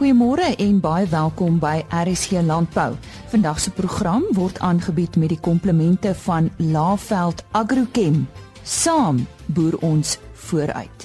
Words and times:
Goeiemôre 0.00 0.54
en 0.56 0.78
baie 0.80 1.04
welkom 1.12 1.58
by 1.60 1.82
RSG 1.92 2.40
Landbou. 2.48 2.94
Vandag 3.28 3.58
se 3.60 3.68
program 3.76 4.22
word 4.32 4.56
aangebied 4.64 5.18
met 5.20 5.28
die 5.28 5.40
komplemente 5.44 6.14
van 6.22 6.48
Laveld 6.56 7.44
Agrochem. 7.52 8.22
Saam 8.64 9.20
boer 9.52 9.76
ons 9.84 10.16
vooruit. 10.32 11.04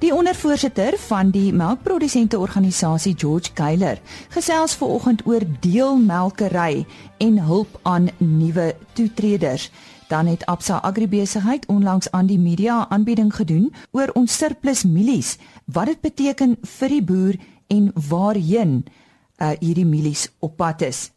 Die 0.00 0.14
ondervoorsitter 0.14 0.96
van 1.04 1.34
die 1.36 1.52
melkprodusente 1.52 2.40
organisasie 2.40 3.12
George 3.12 3.52
Keiler 3.52 4.00
gesels 4.32 4.72
vanoggend 4.80 5.26
oor 5.28 5.44
deelmelkery 5.60 6.86
en 7.20 7.38
hulp 7.44 7.76
aan 7.82 8.08
nuwe 8.18 8.72
toetreders. 8.96 9.68
Dan 10.08 10.26
het 10.26 10.46
Absa 10.46 10.80
Agribesigheid 10.80 11.66
onlangs 11.66 12.10
aan 12.10 12.26
die 12.26 12.38
media 12.38 12.86
aanbieding 12.88 13.34
gedoen 13.34 13.72
oor 13.90 14.08
ons 14.16 14.36
surplus 14.36 14.84
mielies, 14.84 15.36
wat 15.64 15.86
dit 15.92 16.00
beteken 16.00 16.56
vir 16.62 16.88
die 16.88 17.02
boer 17.04 17.36
en 17.66 17.90
waarheen 18.08 18.84
uh, 18.84 19.50
hierdie 19.60 19.86
mielies 19.86 20.28
op 20.38 20.56
pad 20.56 20.82
is. 20.82 21.10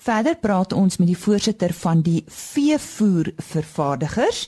Verder 0.00 0.36
praat 0.40 0.72
ons 0.72 0.96
met 0.96 1.10
die 1.10 1.18
voorsitter 1.18 1.72
van 1.76 2.00
die 2.02 2.22
veevoer 2.26 3.32
vervaardigers 3.36 4.46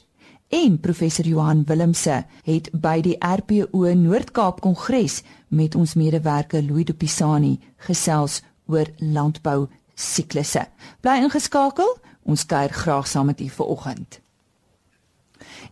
en 0.53 0.79
professor 0.81 1.27
Johan 1.29 1.65
Willemse 1.69 2.23
het 2.45 2.71
by 2.73 3.01
die 3.05 3.19
RPO 3.21 3.93
Noord-Kaap 3.97 4.61
Kongres 4.65 5.23
met 5.49 5.75
ons 5.75 5.95
medewerker 5.95 6.65
Louis 6.65 6.89
de 6.89 6.97
Pisani 6.97 7.59
gesels 7.87 8.41
oor 8.69 8.89
landbou 8.99 9.67
siklusse. 9.95 10.67
Bly 11.01 11.21
ingeskakel, 11.25 11.97
ons 12.25 12.45
kuier 12.49 12.73
graag 12.73 13.09
saam 13.09 13.33
met 13.33 13.41
u 13.41 13.49
vanoggend. 13.49 14.21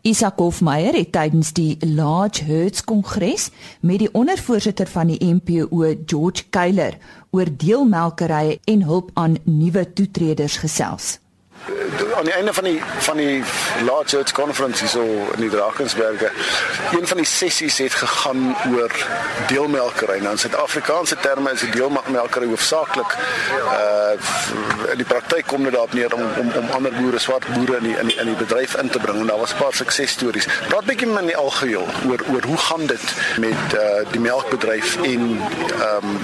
Isak 0.02 0.38
Hofmeyer 0.38 0.94
het 0.94 1.12
tydens 1.12 1.52
die 1.52 1.76
Large 1.80 2.44
Herds 2.44 2.84
Kongres 2.84 3.50
met 3.80 3.98
die 3.98 4.12
ondervoorsitter 4.12 4.86
van 4.86 5.12
die 5.12 5.34
MPO 5.34 5.94
George 6.06 6.44
Keiler 6.50 6.98
oor 7.30 7.48
deelmelkerye 7.56 8.58
en 8.64 8.82
hulp 8.82 9.10
aan 9.14 9.38
nuwe 9.44 9.92
toetreders 9.92 10.56
gesels 10.56 11.18
aan 12.16 12.24
die 12.24 12.32
einde 12.32 12.52
van 12.52 12.64
die 12.64 12.82
van 12.98 13.16
die 13.16 13.42
Large 13.84 14.08
Church 14.08 14.32
Conference 14.32 14.86
so 14.86 15.02
in 15.34 15.40
die 15.40 15.50
Drakensberge. 15.50 16.30
Een 16.92 17.06
van 17.06 17.16
die 17.16 17.26
sessies 17.26 17.78
het 17.78 17.94
gegaan 17.94 18.56
oor 18.74 19.06
deelmelkery. 19.46 20.18
Nou 20.18 20.30
in 20.30 20.38
Suid-Afrikaanse 20.38 21.16
terme 21.20 21.52
is 21.52 21.60
die 21.60 21.70
deelmelkery 21.70 22.46
hoofsaaklik 22.46 23.16
uh 23.64 23.98
in 24.90 24.96
die 24.96 25.06
praktyk 25.06 25.46
kom 25.46 25.62
dit 25.62 25.72
daarop 25.72 25.92
neer 25.92 26.14
om 26.14 26.22
om 26.38 26.50
om 26.56 26.70
ander 26.70 26.92
boere, 26.92 27.18
swart 27.18 27.46
boere 27.54 27.76
in 27.76 27.82
die 27.82 27.96
in 27.98 28.06
die, 28.06 28.16
in 28.16 28.26
die 28.26 28.36
bedryf 28.36 28.74
in 28.74 28.90
te 28.90 28.98
bring 28.98 29.20
en 29.20 29.26
daar 29.26 29.38
was 29.38 29.54
paar 29.54 29.74
suksesstories. 29.74 30.48
Praat 30.68 30.84
bietjie 30.84 31.06
met 31.06 31.24
my 31.24 31.34
algeheel 31.38 31.86
oor 32.08 32.24
oor 32.32 32.42
hoe 32.42 32.56
gaan 32.56 32.86
dit 32.86 33.14
met 33.38 33.78
uh 33.78 34.04
die 34.10 34.20
melkbedryf 34.20 34.96
en 34.96 35.26
ehm 35.80 36.10
um, 36.10 36.18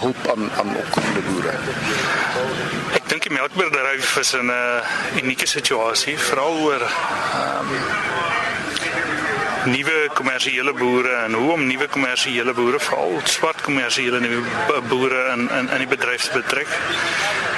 hulp 0.00 0.30
aan 0.34 0.50
aan 0.56 0.76
opkomende 0.76 1.20
boere 1.30 2.57
die 3.28 3.36
melkbedryf 3.36 4.16
is 4.16 4.32
in 4.34 4.48
'n 4.50 4.82
unieke 5.20 5.46
situasie 5.46 6.16
veral 6.18 6.54
oor 6.64 6.82
um, 6.82 7.68
nuwe 9.68 10.08
kommersiële 10.14 10.72
boere 10.72 11.14
en 11.24 11.34
hoe 11.34 11.52
om 11.52 11.66
nuwe 11.66 11.88
kommersiële 11.88 12.54
boere 12.56 12.80
veral 12.80 13.20
swart 13.24 13.60
kommersiële 13.60 14.20
boere 14.88 15.20
in 15.34 15.48
in 15.58 15.68
in 15.68 15.78
die 15.84 15.90
bedryf 15.96 16.30
te 16.30 16.40
betrek. 16.40 16.70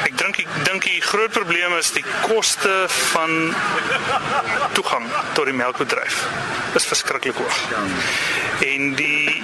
Ek 0.09 0.19
dink 0.19 0.43
ek 0.43 0.51
dink 0.65 0.83
die 0.89 1.01
groot 1.01 1.31
probleem 1.31 1.77
is 1.79 1.93
die 1.93 2.05
koste 2.27 2.75
van 3.12 3.55
toegang 4.73 5.07
tot 5.34 5.45
die 5.45 5.55
melkbedryf. 5.55 6.27
Is 6.75 6.87
verskriklik 6.87 7.37
hoog. 7.37 7.59
En 8.67 8.95
die 8.95 9.43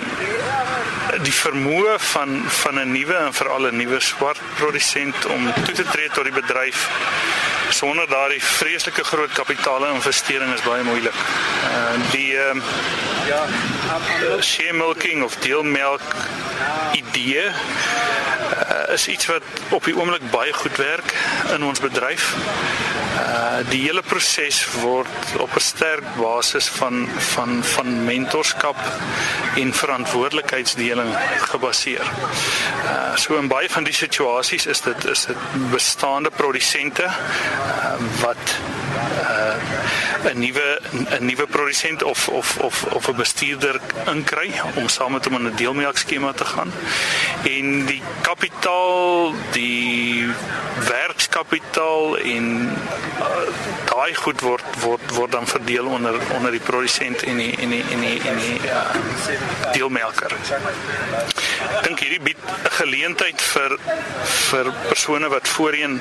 die 1.22 1.34
vermoë 1.34 1.98
van 2.12 2.42
van 2.62 2.80
'n 2.80 2.92
nuwe 2.92 3.14
en 3.14 3.32
veral 3.32 3.66
'n 3.70 3.76
nuwe 3.76 4.00
swart 4.00 4.40
produsent 4.56 5.26
om 5.26 5.52
toe 5.64 5.74
te 5.74 5.84
tree 5.84 6.10
tot 6.10 6.24
die 6.24 6.32
bedryf 6.32 6.88
sonder 7.70 8.08
daardie 8.08 8.42
vreeslike 8.42 9.04
groot 9.04 9.32
kapitale 9.32 9.88
investering 9.92 10.54
is 10.54 10.62
baie 10.62 10.82
moeilik. 10.82 11.14
Uh 11.70 12.10
die 12.10 12.36
ehm 12.38 12.58
uh, 12.58 12.64
ja, 13.26 13.46
share 14.40 14.72
milking 14.72 15.22
of 15.24 15.36
deelmelk 15.36 16.02
idee 16.92 17.46
uh, 17.46 18.92
is 18.94 19.08
iets 19.08 19.26
wat 19.26 19.42
op 19.70 19.84
die 19.84 19.96
oomblik 19.96 20.30
baie 20.30 20.52
goed 20.52 20.76
werk 20.76 21.14
in 21.54 21.64
ons 21.64 21.80
bedryf. 21.80 22.34
Uh 23.16 23.44
die 23.70 23.80
hele 23.86 24.02
proses 24.02 24.58
word 24.82 25.36
op 25.40 25.54
'n 25.56 25.60
sterk 25.60 26.04
basis 26.16 26.68
van 26.68 27.08
van 27.18 27.64
van 27.64 28.04
mentorskap 28.04 28.76
en 29.56 29.72
verantwoordelikheidsdeling 29.72 31.16
gebaseer. 31.50 32.06
Uh 32.84 33.16
so 33.16 33.36
in 33.36 33.48
baie 33.48 33.68
van 33.68 33.84
die 33.84 33.94
situasies 33.94 34.66
is 34.66 34.80
dit 34.80 35.04
is 35.04 35.24
dit 35.26 35.36
bestaande 35.70 36.30
produsente 36.30 37.04
uh, 37.04 37.94
wat 38.20 38.44
uh 38.44 38.85
'n 40.26 40.38
nuwe 40.38 40.78
'n 41.18 41.24
nuwe 41.26 41.46
produsent 41.46 42.02
of 42.02 42.28
of 42.28 42.58
of 42.58 42.84
of 42.84 43.08
'n 43.08 43.16
bestuurder 43.16 43.80
inkry 44.06 44.50
om 44.74 44.88
saam 44.88 45.12
met 45.12 45.24
hom 45.24 45.34
in 45.34 45.46
'n 45.46 45.56
deelmelk 45.56 45.96
skema 45.96 46.32
te 46.32 46.44
gaan. 46.44 46.72
En 47.42 47.86
die 47.86 48.02
kapitaal, 48.20 49.34
die 49.52 50.28
werkskapitaal 50.88 52.18
en 52.18 52.46
uh, 53.18 53.26
daai 53.84 54.14
goed 54.14 54.40
word 54.40 54.64
word 54.80 55.12
word 55.12 55.32
dan 55.32 55.46
verdeel 55.46 55.86
onder 55.86 56.14
onder 56.34 56.50
die 56.50 56.60
produsent 56.60 57.22
en 57.22 57.36
die 57.36 57.54
en 57.56 57.70
die 57.70 57.84
en 57.90 58.00
die 58.00 58.20
en 58.30 58.36
die 58.36 58.58
uh, 58.64 59.72
deelmelker. 59.72 60.32
Ek 61.76 61.82
dink 61.82 61.98
hierdie 62.00 62.20
bied 62.20 62.42
'n 62.46 62.76
geleentheid 62.80 63.42
vir 63.42 63.78
vir 64.50 64.72
persone 64.88 65.28
wat 65.28 65.48
voorheen 65.48 66.00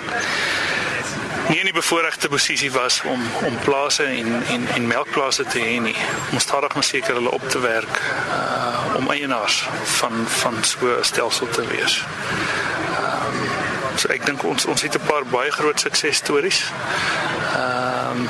nie 1.50 1.60
in 1.60 1.66
die 1.70 1.74
bevoordeelde 1.74 2.30
posisie 2.30 2.72
was 2.72 3.02
om 3.02 3.22
om 3.44 3.58
plase 3.64 4.04
en 4.04 4.44
en 4.48 4.68
en 4.68 4.88
melkplase 4.88 5.44
te 5.44 5.60
hê 5.60 5.80
nie. 5.82 5.96
Om 6.32 6.40
stadig 6.40 6.74
maar 6.74 6.84
seker 6.84 7.14
hulle 7.14 7.32
op 7.32 7.50
te 7.50 7.60
werk 7.60 8.02
uh 8.30 8.76
om 8.96 9.10
eienaars 9.12 9.68
van 9.84 10.14
van 10.28 10.64
so 10.64 10.88
'n 10.88 11.04
stelsel 11.04 11.50
te 11.50 11.68
wees. 11.68 12.04
Ehm 12.98 13.42
um, 13.92 13.98
so 13.98 14.08
ek 14.08 14.26
dink 14.26 14.44
ons 14.44 14.66
ons 14.66 14.82
het 14.82 14.96
'n 14.96 15.06
paar 15.06 15.26
baie 15.26 15.52
groot 15.52 15.80
suksesstories. 15.80 16.64
Ehm 17.56 18.18
um, 18.18 18.30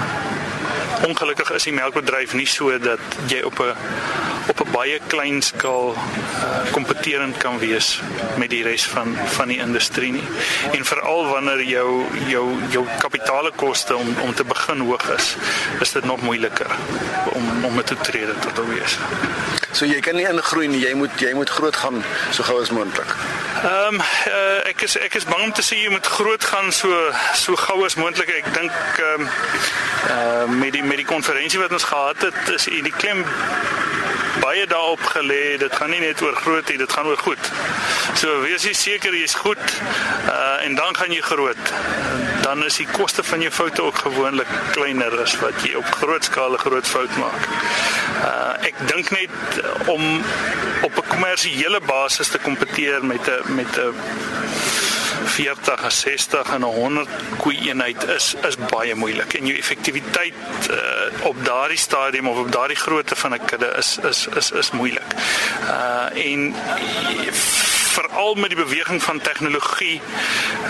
ongelukkig 1.08 1.52
is 1.52 1.64
die 1.64 1.74
melkbedryf 1.74 2.34
nie 2.34 2.48
so 2.48 2.80
dat 2.80 3.00
jy 3.28 3.42
op 3.42 3.59
'n 3.59 3.74
op 4.48 4.65
baie 4.75 5.00
klein 5.08 5.40
skaal 5.41 5.94
kompeterend 6.75 7.38
kan 7.40 7.59
wees 7.62 7.96
met 8.41 8.52
die 8.52 8.63
res 8.66 8.84
van 8.91 9.16
van 9.38 9.52
die 9.53 9.59
industrie 9.63 10.12
nie. 10.12 10.25
En 10.75 10.86
veral 10.86 11.30
wanneer 11.31 11.63
jou 11.63 11.90
jou 12.28 12.46
jou 12.74 12.84
kapitaalkoste 13.00 13.96
om 13.96 14.16
om 14.25 14.34
te 14.36 14.44
begin 14.44 14.84
hoog 14.88 15.08
is, 15.16 15.36
is 15.81 15.96
dit 15.96 16.06
nog 16.06 16.22
moeiliker 16.22 16.72
om 17.34 17.66
om 17.66 17.84
te 17.84 17.96
tree 18.03 18.28
tot 18.41 18.56
te 18.56 18.68
wees. 18.68 18.97
So 19.72 19.86
jy 19.86 20.00
kan 20.00 20.16
nie 20.16 20.28
ingroei 20.28 20.68
nie, 20.72 20.81
jy 20.84 20.94
moet 20.96 21.19
jy 21.19 21.34
moet 21.36 21.50
groot 21.50 21.75
gaan 21.75 22.03
so 22.31 22.44
gou 22.44 22.62
as 22.62 22.72
moontlik. 22.75 23.16
Ehm 23.63 23.96
um, 23.96 24.03
uh, 24.31 24.59
ek 24.72 24.86
is 24.88 24.97
ek 25.00 25.16
is 25.19 25.28
bang 25.31 25.47
om 25.47 25.56
te 25.56 25.63
sê 25.66 25.80
jy 25.80 25.92
moet 25.92 26.07
groot 26.18 26.52
gaan 26.52 26.72
so 26.72 26.92
so 27.34 27.56
gou 27.59 27.81
as 27.88 27.96
moontlik. 28.00 28.31
Ek 28.44 28.52
dink 28.59 28.75
ehm 29.00 29.25
um, 29.25 29.28
uh, 30.12 30.46
met 30.62 30.75
die 30.75 30.84
met 30.84 31.00
die 31.03 31.09
konferensie 31.09 31.59
wat 31.59 31.75
ons 31.75 31.88
gehad 31.92 32.28
het, 32.28 32.56
is 32.56 32.68
die 32.72 32.96
klem 32.96 33.24
baie 34.45 34.66
daarop 34.67 35.01
gelê. 35.01 35.57
Dit 35.57 35.75
gaan 35.75 35.89
nie 35.89 36.01
net 36.03 36.22
oor 36.22 36.35
groot 36.35 36.67
nie, 36.69 36.78
dit 36.78 36.94
gaan 36.94 37.07
oor 37.09 37.22
goed. 37.28 37.51
So 38.19 38.41
wees 38.44 38.66
jy 38.67 38.73
seker 38.78 39.16
jy's 39.17 39.35
goed 39.41 39.63
uh 40.29 40.44
en 40.66 40.75
dan 40.78 40.95
gaan 40.97 41.13
jy 41.13 41.22
groot. 41.22 41.73
Dan 42.45 42.63
is 42.66 42.78
die 42.81 42.88
koste 42.91 43.23
van 43.23 43.41
jou 43.44 43.51
foute 43.53 43.83
ook 43.83 43.97
gewoonlik 44.06 44.50
kleiner 44.73 45.13
as 45.22 45.35
wat 45.41 45.66
jy 45.66 45.75
op 45.81 45.89
groot 46.01 46.29
skaal 46.29 46.57
'n 46.57 46.63
groot 46.66 46.88
fout 46.88 47.17
maak. 47.22 47.50
Uh 48.21 48.69
ek 48.69 48.77
dink 48.92 49.12
net 49.12 49.62
om 49.88 50.03
op 50.81 50.94
'n 51.01 51.09
kommersiële 51.13 51.81
basis 51.86 52.30
te 52.30 52.41
kompeteer 52.48 53.06
met 53.06 53.30
'n 53.30 53.56
met 53.56 53.77
'n 53.77 53.94
40 55.24 55.83
en 55.83 55.91
60 55.91 56.53
en 56.53 56.63
100 56.63 57.09
koei 57.38 57.57
eenheid 57.69 58.07
is 58.07 58.36
is 58.48 58.57
baie 58.69 58.95
moeilik 58.95 59.33
en 59.33 59.45
jou 59.50 59.57
effektiwiteit 59.57 60.69
uh, 60.69 60.77
op 61.22 61.46
daardie 61.46 61.78
stadium 61.78 62.28
of 62.28 62.38
op 62.38 62.52
daardie 62.52 62.78
grootte 62.78 63.16
van 63.16 63.34
'n 63.34 63.46
kudde 63.46 63.74
is 63.78 63.98
is 64.04 64.28
is 64.36 64.52
is 64.52 64.72
moeilik. 64.72 65.12
Uh 65.63 66.25
en 66.31 66.56
veral 67.96 68.36
met 68.36 68.50
die 68.50 68.63
beweging 68.63 69.04
van 69.04 69.22
tegnologie 69.22 70.02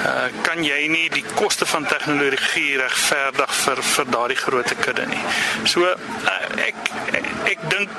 uh, 0.05 0.25
kan 0.41 0.63
jy 0.63 0.87
nie 0.87 1.09
die 1.09 1.25
koste 1.33 1.65
van 1.65 1.87
tegnologie 1.89 2.77
regverdig 2.77 3.55
vir 3.63 3.81
vir 3.81 4.11
daardie 4.13 4.37
groot 4.37 4.73
kudde 4.79 5.07
nie. 5.09 5.23
So 5.63 5.81
uh, 5.81 6.35
ek 6.67 6.91
ek, 7.19 7.31
ek 7.55 7.65
dink 7.73 7.89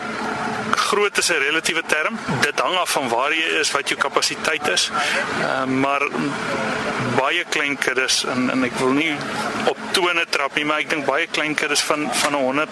groot 0.86 1.18
is 1.18 1.28
'n 1.30 1.42
relatiewe 1.46 1.82
term. 1.86 2.18
Dit 2.40 2.60
hang 2.60 2.76
af 2.76 2.90
van 2.90 3.08
waar 3.08 3.32
jy 3.34 3.58
is, 3.60 3.70
wat 3.70 3.88
jou 3.88 4.00
kapasiteit 4.00 4.68
is. 4.68 4.90
Uh, 5.40 5.64
maar 5.64 6.02
baie 7.16 7.44
klein 7.48 7.78
kuddes 7.78 8.24
en 8.24 8.50
en 8.50 8.64
ek 8.64 8.74
wil 8.78 8.92
nie 8.96 9.14
op 9.70 9.78
tone 9.96 10.24
trap 10.30 10.54
nie, 10.54 10.64
maar 10.64 10.82
ek 10.84 10.90
dink 10.90 11.06
baie 11.06 11.26
klein 11.26 11.54
kuddes 11.54 11.82
van 11.88 12.08
van 12.12 12.34
100 12.34 12.68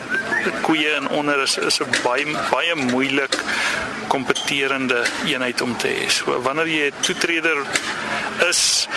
koeie 0.62 0.90
en 0.98 1.08
onder 1.08 1.42
is 1.42 1.56
is 1.58 1.80
'n 1.80 1.90
baie 2.02 2.26
baie 2.50 2.74
moeilik 2.74 3.34
kompeterende 4.08 5.02
eenheid 5.26 5.60
om 5.60 5.76
te 5.76 5.88
hê. 5.88 6.10
So 6.10 6.40
wanneer 6.42 6.68
jy 6.68 6.86
'n 6.86 7.00
toetreder 7.00 7.58
is 8.48 8.88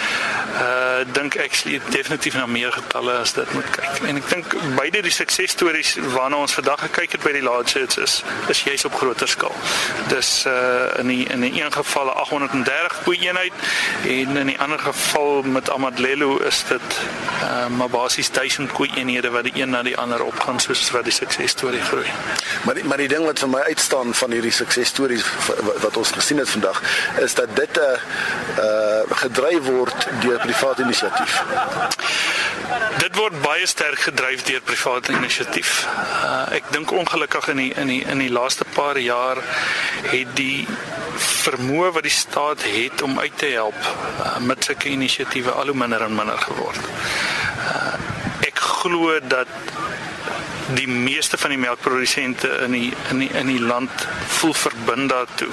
uh 0.58 1.06
dink 1.14 1.36
jy 1.38 1.80
definitief 1.90 2.34
na 2.34 2.46
meer 2.46 2.72
getalle 2.72 3.14
as 3.22 3.34
dit 3.34 3.54
moet 3.54 3.70
kyk. 3.76 4.02
En 4.10 4.18
ek 4.18 4.30
dink 4.30 4.56
beide 4.78 5.02
die 5.06 5.14
suksesstories 5.14 5.96
waarna 6.16 6.42
ons 6.42 6.54
vandag 6.58 6.88
gekyk 6.88 7.18
het 7.18 7.24
by 7.24 7.34
die 7.38 7.44
Large 7.46 7.86
is 7.86 8.24
is 8.50 8.64
juis 8.64 8.86
op 8.86 8.96
groter 8.98 9.28
skaal. 9.28 9.56
Dis 10.10 10.46
uh 10.48 11.00
in 11.00 11.08
die 11.14 11.26
in 11.30 11.46
die 11.46 11.54
een 11.62 11.72
geval 11.72 12.10
830 12.10 13.02
koe 13.04 13.16
eenheid 13.16 13.54
en 14.04 14.38
in 14.38 14.54
die 14.54 14.60
ander 14.60 14.80
geval 14.80 15.44
met 15.44 15.70
Amadlelo 15.70 16.38
is 16.38 16.64
dit 16.70 17.02
uh 17.48 17.68
maar 17.78 17.90
basies 17.90 18.30
1000 18.32 18.72
koe 18.72 18.88
eenhede 18.96 19.30
wat 19.30 19.44
die 19.44 19.62
een 19.62 19.70
na 19.70 19.82
die 19.84 19.98
ander 19.98 20.24
opgaan 20.24 20.60
soos 20.60 20.92
wat 20.92 21.04
die 21.04 21.14
suksesstorie 21.14 21.82
groei. 21.82 22.08
Maar 22.66 22.76
die, 22.76 22.84
maar 22.84 22.98
die 22.98 23.08
ding 23.08 23.26
wat 23.26 23.40
vir 23.40 23.50
my 23.50 23.62
uitstaan 23.72 24.14
van 24.14 24.32
hierdie 24.32 24.52
suksesstories 24.52 25.26
wat 25.84 25.98
ons 25.98 26.12
gesien 26.12 26.38
het 26.38 26.50
vandag 26.50 26.82
is 27.24 27.34
dat 27.40 27.56
dit 27.56 27.78
'n 27.78 27.80
uh, 27.80 28.66
uh 28.66 29.18
gedryf 29.24 29.64
word 29.64 30.08
deur 30.22 30.40
private 30.40 30.82
inisiatief. 30.82 31.44
Dit 32.98 33.16
word 33.16 33.42
baie 33.42 33.66
sterk 33.66 34.00
gedryf 34.00 34.44
deur 34.44 34.62
private 34.62 35.12
inisiatief. 35.12 35.88
Uh, 36.24 36.56
ek 36.60 36.64
dink 36.72 36.92
ongelukkig 36.92 37.48
in 37.48 37.58
die 37.64 37.74
in 37.74 37.88
die 37.88 38.04
in 38.06 38.18
die 38.18 38.32
laaste 38.32 38.66
paar 38.74 38.98
jaar 38.98 39.38
het 40.12 40.36
die 40.36 40.68
vermoë 41.18 41.92
wat 41.96 42.06
die 42.06 42.14
staat 42.14 42.64
het 42.64 43.02
om 43.02 43.20
uit 43.20 43.38
te 43.38 43.50
help 43.54 43.78
uh, 43.78 44.38
met 44.38 44.64
sulke 44.64 44.90
inisiatiewe 44.90 45.52
al 45.52 45.72
hoe 45.72 45.78
minder 45.78 46.02
en 46.02 46.16
minder 46.16 46.38
geword. 46.38 46.80
Glo 48.78 49.20
dat 49.28 49.48
die 50.76 50.88
meeste 50.88 51.38
van 51.38 51.50
die 51.50 51.58
melkprodusente 51.58 52.48
in 52.66 52.72
die 52.76 52.94
in 53.10 53.24
die 53.24 53.30
in 53.40 53.48
die 53.48 53.62
land 53.62 54.08
voel 54.40 54.54
verbind 54.54 55.10
daartoe. 55.10 55.50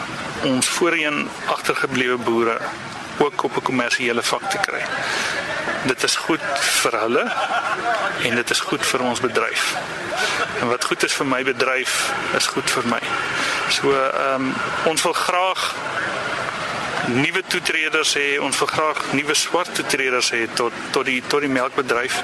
Ons 0.50 0.68
voorheen 0.68 1.28
agtergeblewe 1.46 2.16
boere 2.16 2.58
ook 3.18 3.42
op 3.42 3.56
'n 3.56 3.62
kommersiële 3.62 4.22
vlak 4.22 4.50
te 4.50 4.58
kry. 4.58 4.82
Dit 5.86 6.02
is 6.02 6.16
goed 6.16 6.44
vir 6.58 7.00
hulle 7.00 7.32
en 8.22 8.34
dit 8.34 8.50
is 8.50 8.60
goed 8.60 8.86
vir 8.86 9.00
ons 9.00 9.20
bedryf. 9.20 9.74
En 10.60 10.68
wat 10.68 10.84
goed 10.84 11.02
is 11.02 11.12
vir 11.12 11.26
my 11.26 11.42
bedryf, 11.44 12.12
is 12.36 12.46
goed 12.46 12.70
vir 12.70 12.86
my. 12.86 13.00
So 13.68 13.92
ehm 13.92 14.34
um, 14.34 14.54
ons 14.84 15.02
wil 15.02 15.12
graag 15.12 15.74
nuwe 17.08 17.42
toetreders 17.46 18.14
hê, 18.16 18.38
ons 18.40 18.58
wil 18.58 18.68
graag 18.68 19.00
nuwe 19.12 19.34
swart 19.34 19.74
toetreders 19.74 20.30
hê 20.34 20.44
tot 20.56 20.72
tot 20.94 21.06
die 21.06 21.20
tot 21.28 21.44
die 21.44 21.52
melkbedryf, 21.52 22.20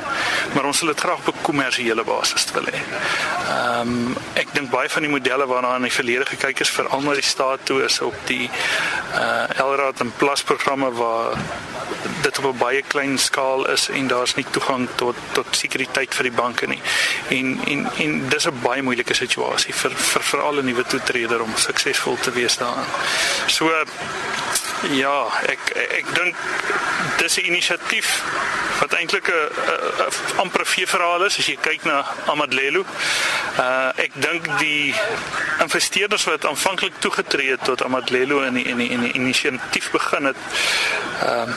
maar 0.55 0.69
ons 0.71 0.81
wil 0.81 0.93
dit 0.93 1.03
graag 1.05 1.29
op 1.29 1.43
kommersiële 1.47 2.05
basis 2.05 2.47
wil 2.57 2.69
hê. 2.71 2.81
Ehm 2.81 3.93
um, 3.95 4.17
ek 4.41 4.55
dink 4.57 4.71
baie 4.73 4.89
van 4.89 5.07
die 5.07 5.13
modelle 5.13 5.47
waarna 5.47 5.75
in 5.77 5.89
die 5.89 5.95
verlede 5.95 6.27
gekyk 6.33 6.65
is 6.65 6.73
vir 6.77 6.89
almal 6.97 7.19
die 7.19 7.27
staat 7.27 7.65
toe 7.69 7.83
is 7.85 8.01
op 8.05 8.17
die 8.31 8.49
uh 9.15 9.47
Elraad 9.61 10.01
en 10.01 10.13
Plus 10.17 10.43
programme 10.43 10.91
waar 10.97 11.37
dit 12.23 12.39
op 12.39 12.45
'n 12.45 12.59
baie 12.59 12.83
klein 12.83 13.19
skaal 13.19 13.69
is 13.69 13.89
en 13.89 14.07
daar's 14.07 14.35
nie 14.35 14.47
toegang 14.51 14.89
tot 14.95 15.17
tot 15.33 15.47
sekuriteit 15.51 16.15
vir 16.15 16.23
die 16.23 16.37
banke 16.43 16.67
nie. 16.67 16.81
En 17.29 17.61
en 17.67 17.89
en 17.97 18.29
dis 18.29 18.47
'n 18.47 18.61
baie 18.63 18.83
moeilike 18.83 19.15
situasie 19.15 19.75
vir 19.75 19.91
vir 19.91 20.23
veral 20.23 20.55
'n 20.59 20.65
nuwe 20.65 20.85
toetreder 20.85 21.43
om 21.43 21.53
suksesvol 21.57 22.17
te 22.21 22.31
wees 22.31 22.57
daarin. 22.57 22.89
So 23.47 23.85
Ja, 24.89 25.29
ek 25.45 25.61
ek 25.77 26.07
dink 26.17 26.37
dis 27.21 27.37
'n 27.37 27.45
inisiatief 27.53 28.09
wat 28.81 28.93
eintlik 28.97 29.29
'n 29.29 30.41
amper 30.41 30.67
vier 30.67 30.89
verhaal 30.89 31.25
is 31.25 31.39
as 31.39 31.47
jy 31.47 31.57
kyk 31.61 31.85
na 31.85 32.05
Amadlelo. 32.27 32.85
Uh 33.59 33.93
ek 33.97 34.13
dink 34.15 34.59
die 34.59 34.95
investeerders 35.61 36.25
wat 36.25 36.47
aanvanklik 36.47 36.93
toegetree 36.99 37.51
het 37.51 37.65
tot 37.65 37.83
Amadlelo 37.85 38.41
in 38.43 38.55
die, 38.55 38.65
in 38.65 38.77
die, 38.77 38.89
in 38.89 39.01
die 39.01 39.13
inisiatief 39.13 39.91
begin 39.91 40.25
het, 40.25 40.37
ehm 41.21 41.49
uh, 41.49 41.55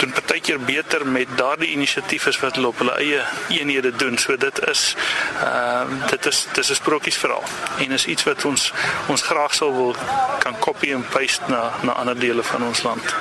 doen 0.00 0.12
partykeer 0.12 0.60
beter 0.60 1.06
met 1.06 1.28
daardie 1.36 1.70
inisiatief 1.70 2.26
as 2.26 2.40
wat 2.40 2.54
hulle 2.54 2.66
op 2.66 2.78
hulle 2.78 2.96
eie 2.98 3.22
eenhede 3.48 3.96
doen. 3.96 4.18
So 4.18 4.36
dit 4.36 4.68
is 4.68 4.96
ehm 5.44 5.92
uh, 6.02 6.08
dit 6.10 6.26
is 6.26 6.46
dis 6.52 6.70
'n 6.70 6.74
sprokiesverhaal 6.74 7.44
en 7.78 7.92
is 7.92 8.06
iets 8.06 8.24
wat 8.24 8.44
ons 8.44 8.72
ons 9.06 9.22
graag 9.22 9.54
sal 9.54 9.72
wil 9.74 9.96
kan 10.38 10.58
copy 10.58 10.92
and 10.94 11.08
paste 11.10 11.42
na 11.46 11.72
na 11.82 11.92
ander 11.92 12.18
dele 12.18 12.39
van 12.42 12.66
ons 12.66 12.82
land. 12.82 13.14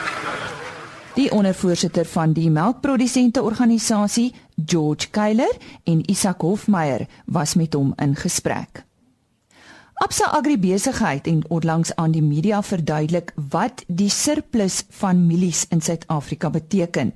Die 1.14 1.32
ondervoorsitter 1.32 2.06
van 2.06 2.34
die 2.34 2.50
melkprodusente 2.50 3.42
organisasie, 3.44 4.34
George 4.66 5.10
Keiler 5.12 5.56
en 5.84 6.04
Isak 6.10 6.42
Hofmeyer 6.42 7.08
was 7.26 7.56
met 7.56 7.74
hom 7.74 7.94
in 7.98 8.16
gesprek. 8.16 8.89
Absa 10.00 10.30
Agribesigheid 10.32 11.28
en 11.28 11.42
onlangs 11.48 11.96
aan 11.96 12.12
die 12.12 12.24
media 12.24 12.62
verduidelik 12.64 13.34
wat 13.52 13.82
die 13.88 14.08
surplus 14.10 14.78
van 14.96 15.26
mielies 15.28 15.66
in 15.76 15.82
Suid-Afrika 15.84 16.50
beteken, 16.50 17.12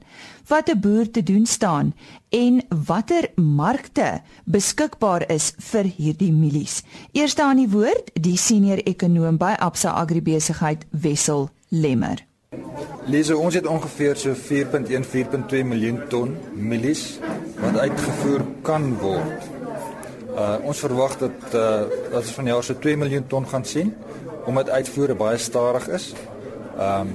wat 0.52 0.68
'n 0.70 0.80
boer 0.80 1.12
te 1.12 1.24
doen 1.24 1.46
staan 1.46 1.94
en 2.30 2.62
watter 2.86 3.30
markte 3.36 4.22
beskikbaar 4.44 5.30
is 5.30 5.54
vir 5.58 5.84
hierdie 5.84 6.34
mielies. 6.34 6.84
Eerste 7.12 7.44
aan 7.44 7.58
die 7.58 7.70
woord, 7.70 8.12
die 8.14 8.38
senior 8.38 8.78
ekonoom 8.84 9.38
by 9.38 9.56
Absa 9.60 9.90
Agribesigheid, 9.90 10.86
Wessel 10.90 11.50
Lemmer. 11.70 12.26
Lees 13.06 13.32
ons 13.32 13.54
het 13.54 13.68
ongeveer 13.68 14.16
so 14.16 14.34
4.1 14.34 15.08
4.2 15.08 15.64
miljoen 15.64 16.08
ton 16.10 16.38
mielies 16.56 17.20
wat 17.60 17.78
uitgevoer 17.78 18.46
kan 18.62 18.98
word. 18.98 19.63
Uh 20.34 20.56
ons 20.66 20.80
verwag 20.80 21.18
dat 21.22 21.54
uh 21.54 21.84
dat 22.12 22.22
ons 22.22 22.36
van 22.38 22.46
jaar 22.46 22.64
so 22.64 22.74
2 22.74 22.98
miljoen 22.98 23.28
ton 23.28 23.46
gaan 23.48 23.66
sien 23.66 23.94
omdat 24.46 24.70
uitvoere 24.70 25.16
baie 25.16 25.38
stadig 25.38 25.88
is. 25.88 26.14
Um 26.80 27.14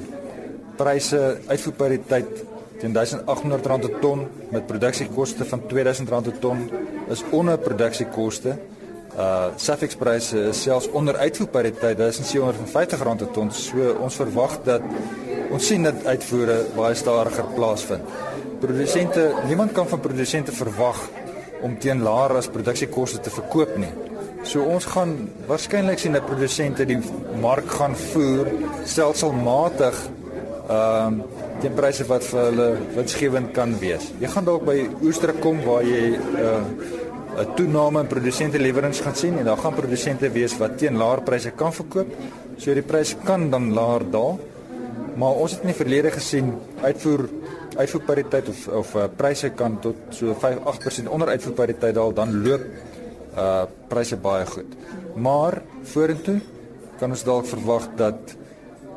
pryse 0.79 1.39
uitvoerpariteit 1.47 2.45
teen 2.79 2.93
1800 2.95 3.67
rand 3.67 3.87
per 3.87 3.99
ton 4.01 4.27
met 4.51 4.67
produksiekoste 4.67 5.45
van 5.45 5.67
2000 5.67 6.09
rand 6.09 6.31
per 6.31 6.39
ton 6.39 6.71
is 7.11 7.25
onder 7.31 7.59
produksiekoste 7.59 8.55
uh 9.19 9.51
Safex 9.57 9.97
pryse 9.99 10.39
is 10.39 10.63
selfs 10.63 10.91
onder 10.95 11.17
uitvoerpariteit 11.17 11.97
1750 11.99 13.03
rand 13.03 13.19
per 13.19 13.31
ton. 13.35 13.51
So 13.51 13.97
ons 13.99 14.15
verwag 14.15 14.61
dat 14.63 14.83
ons 15.51 15.67
sien 15.67 15.83
dat 15.83 16.05
uitvoere 16.07 16.59
baie 16.77 16.95
stadiger 16.95 17.49
plaasvind. 17.57 18.05
Produsente, 18.63 19.33
niemand 19.47 19.73
kan 19.73 19.89
van 19.89 20.01
produsente 20.01 20.53
verwag 20.53 21.01
om 21.63 21.79
teen 21.79 22.03
laer 22.03 22.37
as 22.39 22.51
produksiekoste 22.53 23.23
te 23.25 23.31
verkoop 23.31 23.77
nie. 23.81 23.91
So 24.47 24.63
ons 24.63 24.87
gaan 24.87 25.17
waarskynlik 25.49 25.99
sien 25.99 26.15
dat 26.17 26.27
produsente 26.27 26.87
die 26.89 27.01
mark 27.43 27.69
gaan 27.81 27.97
voer 28.13 28.53
stelselmatig 28.85 30.07
ehm 30.69 31.21
um, 31.21 31.23
teen 31.59 31.75
pryse 31.75 32.05
wat 32.07 32.23
vir 32.23 32.39
hulle 32.39 32.67
winsgewend 32.95 33.49
kan 33.51 33.73
wees. 33.81 34.13
Jy 34.23 34.29
gaan 34.31 34.45
dalk 34.47 34.63
by 34.69 34.77
oester 35.03 35.33
kom 35.43 35.59
waar 35.65 35.83
jy 35.83 36.15
'n 36.15 36.37
uh, 36.39 36.99
'n 37.39 37.55
toename 37.55 38.01
in 38.01 38.11
produsente 38.11 38.59
leweransies 38.59 39.05
gaan 39.05 39.15
sien 39.15 39.39
en 39.39 39.45
daar 39.45 39.61
gaan 39.63 39.75
produsente 39.75 40.31
wees 40.31 40.57
wat 40.59 40.79
teen 40.79 40.97
laer 40.97 41.21
pryse 41.23 41.51
kan 41.51 41.73
verkoop. 41.73 42.09
So 42.59 42.75
die 42.75 42.83
pryse 42.83 43.17
kan 43.25 43.51
dan 43.51 43.73
laer 43.73 44.03
daal. 44.11 44.39
Maar 45.17 45.35
ons 45.43 45.53
het 45.55 45.61
in 45.61 45.73
die 45.73 45.83
verlede 45.83 46.11
gesien 46.11 46.53
uitvoer 46.83 47.29
uitvoerpariteit 47.79 48.49
of 48.49 48.69
of 48.83 48.95
uh, 48.95 49.07
pryse 49.17 49.51
kan 49.57 49.79
tot 49.81 49.97
so 50.11 50.35
5 50.35 50.59
8% 51.05 51.09
onder 51.09 51.29
uitvoerpariteit 51.29 51.95
daal 51.95 52.13
dan 52.13 52.43
loop 52.43 52.65
uh 53.39 53.65
pryse 53.89 54.17
baie 54.17 54.47
goed. 54.47 54.75
Maar 55.15 55.63
vorentoe 55.83 56.41
kan 56.99 57.15
ons 57.15 57.25
dalk 57.25 57.47
verwag 57.47 57.89
dat 57.97 58.37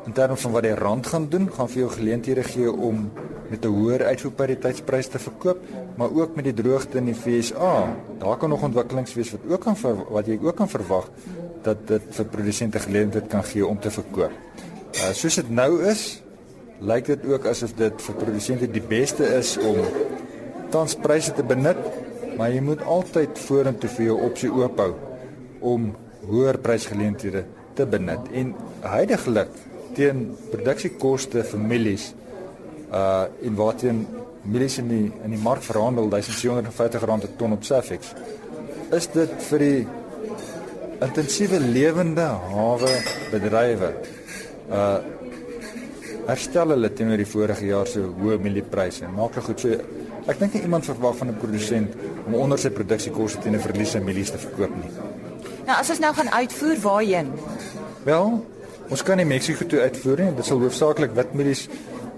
in 0.06 0.12
terme 0.12 0.36
van 0.36 0.52
wat 0.52 0.62
die 0.66 0.74
rand 0.74 1.06
gaan 1.06 1.28
doen, 1.30 1.46
gaan 1.52 1.68
vir 1.70 1.84
jou 1.84 1.90
geleenthede 1.90 2.42
gee 2.42 2.72
om 2.72 3.10
met 3.52 3.64
'n 3.64 3.68
hoër 3.68 4.04
uitvoerpariteitsprys 4.04 5.06
te 5.06 5.18
verkoop, 5.18 5.58
maar 5.96 6.10
ook 6.10 6.34
met 6.34 6.44
die 6.44 6.54
droogte 6.54 6.98
in 6.98 7.04
die 7.04 7.14
FSA. 7.14 7.96
Daar 8.18 8.36
kan 8.36 8.48
nog 8.48 8.62
ontwikkelings 8.62 9.14
wees 9.14 9.30
wat 9.30 9.40
ook 9.48 9.60
kan 9.60 9.76
wat 10.08 10.26
jy 10.26 10.38
ook 10.42 10.56
kan 10.56 10.68
verwag 10.68 11.10
dat 11.62 11.76
dit 11.86 12.02
vir 12.10 12.24
produsente 12.24 12.78
geleenthede 12.78 13.26
kan 13.26 13.44
gee 13.44 13.66
om 13.66 13.80
te 13.80 13.90
verkoop. 13.90 14.30
Uh 14.94 15.12
soos 15.12 15.34
dit 15.34 15.50
nou 15.50 15.84
is, 15.84 16.21
lyk 16.82 17.06
dit 17.06 17.26
ook 17.30 17.46
asof 17.46 17.74
dit 17.78 18.04
vir 18.06 18.18
produsente 18.18 18.68
die 18.70 18.82
beste 18.82 19.26
is 19.38 19.54
om 19.58 19.78
tans 20.72 20.96
pryse 20.98 21.34
te 21.36 21.44
benut, 21.46 21.78
maar 22.38 22.50
jy 22.50 22.62
moet 22.64 22.82
altyd 22.88 23.38
vorentoe 23.46 23.90
vir 23.96 24.06
jou 24.08 24.16
opsie 24.26 24.50
oop 24.50 24.80
hou 24.80 24.92
om 25.72 25.92
hoër 26.26 26.58
prysgeleenthede 26.64 27.44
te 27.76 27.86
benut. 27.86 28.26
En 28.34 28.54
heidaglik 28.82 29.52
teen 29.96 30.30
produksiekoste 30.50 31.44
vir 31.52 31.64
mielies 31.70 32.10
uh 32.92 33.24
en 33.46 33.56
waarteen 33.56 34.02
mielies 34.42 34.78
in 34.82 34.88
die 34.90 35.06
in 35.24 35.32
die 35.32 35.40
mark 35.40 35.62
verhandel 35.64 36.10
1750 36.12 37.06
rand 37.08 37.24
per 37.24 37.36
ton 37.40 37.54
op 37.56 37.64
Safex 37.64 38.12
is 38.92 39.08
dit 39.14 39.32
vir 39.48 39.64
die 39.64 39.86
intensiewe 41.02 41.60
lewende 41.60 42.26
hawe 42.52 42.92
bedrywe 43.32 43.92
uh 44.68 45.21
herstel 46.26 46.74
hulle 46.74 46.90
teenoor 46.94 47.20
die 47.20 47.28
vorige 47.28 47.66
jaar 47.66 47.88
se 47.90 48.02
hoë 48.02 48.38
mieliepryse 48.42 49.04
en 49.06 49.14
maak 49.16 49.34
dit 49.38 49.44
goed. 49.48 49.60
So 49.60 50.30
ek 50.30 50.38
dink 50.38 50.54
nie 50.54 50.62
iemand 50.68 50.86
verwag 50.86 51.16
van 51.18 51.28
'n 51.28 51.38
produsent 51.38 51.94
om 52.26 52.34
onder 52.34 52.58
sy 52.58 52.70
produksiekoste 52.70 53.42
teen 53.42 53.54
'n 53.54 53.60
verlies 53.60 53.96
aan 53.96 54.04
mielies 54.04 54.30
te 54.30 54.38
verkoop 54.38 54.70
nie. 54.70 54.90
Nou 55.66 55.78
as 55.78 55.90
ons 55.90 55.98
nou 55.98 56.12
gaan 56.14 56.30
uitvoer 56.30 56.76
waarheen? 56.82 57.32
Wel, 58.04 58.46
ons 58.90 59.02
kan 59.02 59.16
nie 59.16 59.26
Mexiko 59.26 59.66
toe 59.66 59.80
uitvoer 59.80 60.20
nie. 60.20 60.34
Dit 60.36 60.44
sal 60.44 60.60
hoofsaaklik 60.60 61.14
witmielies 61.14 61.68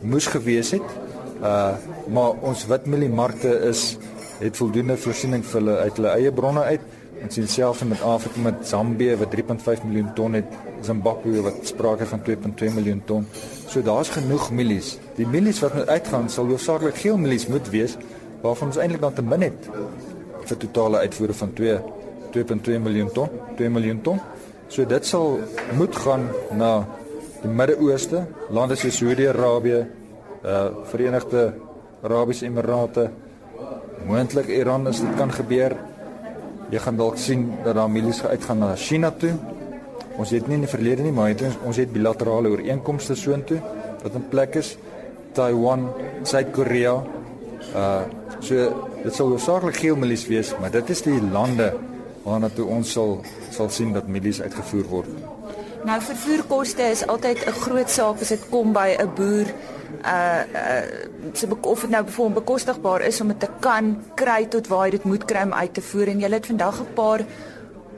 moes 0.03 0.27
gewees 0.27 0.71
het. 0.71 0.89
Uh 1.43 1.75
maar 2.09 2.33
ons 2.43 2.67
witmielie-markte 2.67 3.49
is 3.69 3.97
het 4.41 4.57
voldoende 4.57 4.97
voorsiening 4.97 5.45
vir 5.45 5.61
hulle 5.61 5.77
uit 5.79 5.97
hulle 5.97 6.09
eie 6.09 6.33
bronne 6.33 6.63
uit. 6.63 6.81
Ons 7.25 7.39
sien 7.39 7.47
selfs 7.49 7.81
met 7.89 8.03
Afrika 8.05 8.41
met 8.45 8.67
Zambië 8.69 9.15
wat 9.17 9.33
3.5 9.33 9.85
miljoen 9.89 10.11
ton 10.15 10.35
het, 10.37 10.51
Zimbabwe 10.85 11.41
wat 11.47 11.63
sprake 11.65 12.05
van 12.07 12.21
2.2 12.27 12.75
miljoen 12.75 13.01
ton. 13.09 13.25
So 13.67 13.81
daar's 13.83 14.11
genoeg 14.13 14.51
mielies. 14.53 14.99
Die 15.17 15.27
mielies 15.27 15.63
wat 15.65 15.75
moet 15.75 15.89
uitgaan 15.89 16.29
sal 16.29 16.51
hoofsaaklik 16.53 17.01
geel 17.01 17.17
mielies 17.17 17.47
moet 17.49 17.71
wees 17.73 17.97
waarvan 18.43 18.75
ons 18.75 18.77
eintlik 18.77 19.01
dan 19.01 19.17
te 19.17 19.25
min 19.25 19.47
het 19.47 19.71
vir 20.45 20.61
totale 20.67 21.01
uitvoere 21.07 21.37
van 21.41 21.53
2 21.57 21.79
2.2 22.35 22.81
miljoen 22.83 23.13
ton, 23.15 23.31
2 23.57 23.71
miljoen 23.71 24.01
ton. 24.03 24.21
So 24.69 24.85
dit 24.85 25.07
sal 25.07 25.39
moet 25.79 25.97
gaan 25.97 26.27
na 26.59 26.73
die 27.45 27.53
Midde-Ooste, 27.53 28.25
lande 28.51 28.77
soos 28.77 28.99
Saudi-Arabië, 28.99 29.85
uh 30.45 30.65
Verenigde 30.91 31.45
Arabiese 32.05 32.49
Emirate, 32.51 33.09
moontlik 34.05 34.51
Iran 34.53 34.91
as 34.91 35.01
dit 35.01 35.17
kan 35.17 35.33
gebeur. 35.33 35.79
Jy 36.75 36.81
gaan 36.83 36.97
dalk 36.99 37.19
sien 37.23 37.43
dat 37.63 37.77
daar 37.79 37.91
mielies 37.91 38.25
uitgaan 38.27 38.59
na 38.59 38.73
China 38.75 39.13
toe. 39.15 39.31
Ons 40.19 40.33
het 40.35 40.49
nie 40.51 40.57
in 40.59 40.65
die 40.65 40.71
verlede 40.71 41.05
nie, 41.07 41.13
maar 41.15 41.29
het 41.31 41.45
ons, 41.47 41.59
ons 41.71 41.79
het 41.79 41.93
bilaterale 41.95 42.51
ooreenkomste 42.51 43.15
soontoe 43.15 43.61
wat 44.03 44.17
in 44.19 44.25
plek 44.33 44.59
is. 44.59 44.73
Taiwan, 45.39 45.87
Suid-Korea. 46.27 46.97
Uh 47.79 48.03
so 48.45 48.91
dit 49.05 49.15
sal 49.15 49.31
hoofsaaklik 49.31 49.79
geel 49.79 49.97
mielies 49.97 50.27
wees, 50.29 50.51
maar 50.61 50.73
dit 50.75 50.91
is 50.91 51.01
die 51.07 51.21
lande 51.23 51.71
waarna 52.25 52.51
toe 52.53 52.67
ons 52.67 52.91
sal 52.93 53.21
sal 53.55 53.71
sien 53.71 53.95
dat 53.95 54.11
mielies 54.11 54.43
uitgevoer 54.43 54.91
word. 54.91 55.13
Nou 55.85 55.99
vervoerkoste 56.01 56.83
is 56.83 57.07
altyd 57.07 57.45
'n 57.45 57.53
groot 57.53 57.91
saak 57.91 58.21
as 58.21 58.29
dit 58.29 58.49
kom 58.51 58.73
by 58.73 58.97
'n 58.99 59.11
boer 59.15 59.47
uh 60.05 60.43
uh 60.55 60.85
se 61.33 61.47
of 61.61 61.81
dit 61.81 61.91
nou 61.91 62.05
vir 62.07 62.25
hom 62.25 62.35
bekostigbaar 62.35 63.01
is 63.01 63.21
om 63.21 63.29
dit 63.29 63.41
te 63.41 63.49
kan 63.61 64.03
kry 64.15 64.47
tot 64.47 64.67
waar 64.67 64.85
hy 64.85 64.91
dit 64.91 65.05
moet 65.05 65.25
kry 65.25 65.43
om 65.43 65.53
uit 65.53 65.75
te 65.75 65.81
voer 65.81 66.09
en 66.09 66.21
jy 66.21 66.31
het 66.31 66.47
vandag 66.47 66.81
'n 66.81 66.95
paar 66.95 67.25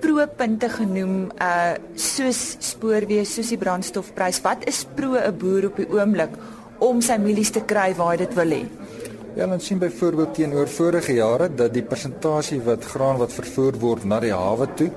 pro-punte 0.00 0.68
genoem 0.68 1.30
uh 1.40 1.74
soos 1.94 2.56
spoorweë, 2.58 3.24
soos 3.24 3.48
die 3.48 3.58
brandstofprys. 3.58 4.40
Wat 4.40 4.66
is 4.66 4.86
pro 4.94 5.14
'n 5.14 5.38
boer 5.38 5.66
op 5.66 5.76
die 5.76 5.90
oomblik 5.90 6.30
om 6.78 7.00
sy 7.00 7.16
mielies 7.16 7.50
te 7.50 7.60
kry 7.60 7.94
waar 7.94 8.10
hy 8.10 8.16
dit 8.16 8.34
wil 8.34 8.50
hê? 8.50 8.64
Ja, 9.36 9.46
ons 9.46 9.66
sien 9.66 9.78
byvoorbeeld 9.78 10.34
teenoor 10.34 10.68
vorige 10.68 11.12
jare 11.12 11.54
dat 11.54 11.74
die 11.74 11.82
persentasie 11.82 12.60
wat 12.62 12.84
graan 12.84 13.16
wat 13.16 13.32
vervoer 13.32 13.78
word 13.78 14.04
na 14.04 14.20
die 14.20 14.32
hawe 14.32 14.66
toe 14.74 14.90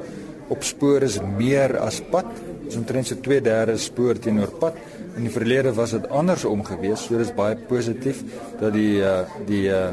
op 0.50 0.63
spoor 0.63 1.05
is 1.05 1.19
meer 1.38 1.77
as 1.77 2.01
pad. 2.12 2.25
Ons 2.69 2.77
omtrent 2.77 3.07
so 3.09 3.15
2/3 3.25 3.79
spoor 3.81 4.19
teenoor 4.21 4.51
pad. 4.61 4.75
In 5.17 5.25
die 5.25 5.31
verlede 5.33 5.71
was 5.73 5.95
dit 5.95 6.03
andersom 6.13 6.61
geweest, 6.63 7.07
so 7.07 7.17
dis 7.17 7.31
baie 7.33 7.55
positief 7.55 8.21
dat 8.59 8.73
die 8.73 9.01
uh 9.01 9.25
die 9.47 9.63
uh 9.73 9.89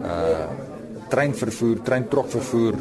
uh 0.00 0.46
treinvervoer, 1.12 1.82
treintrokvervoer 1.84 2.78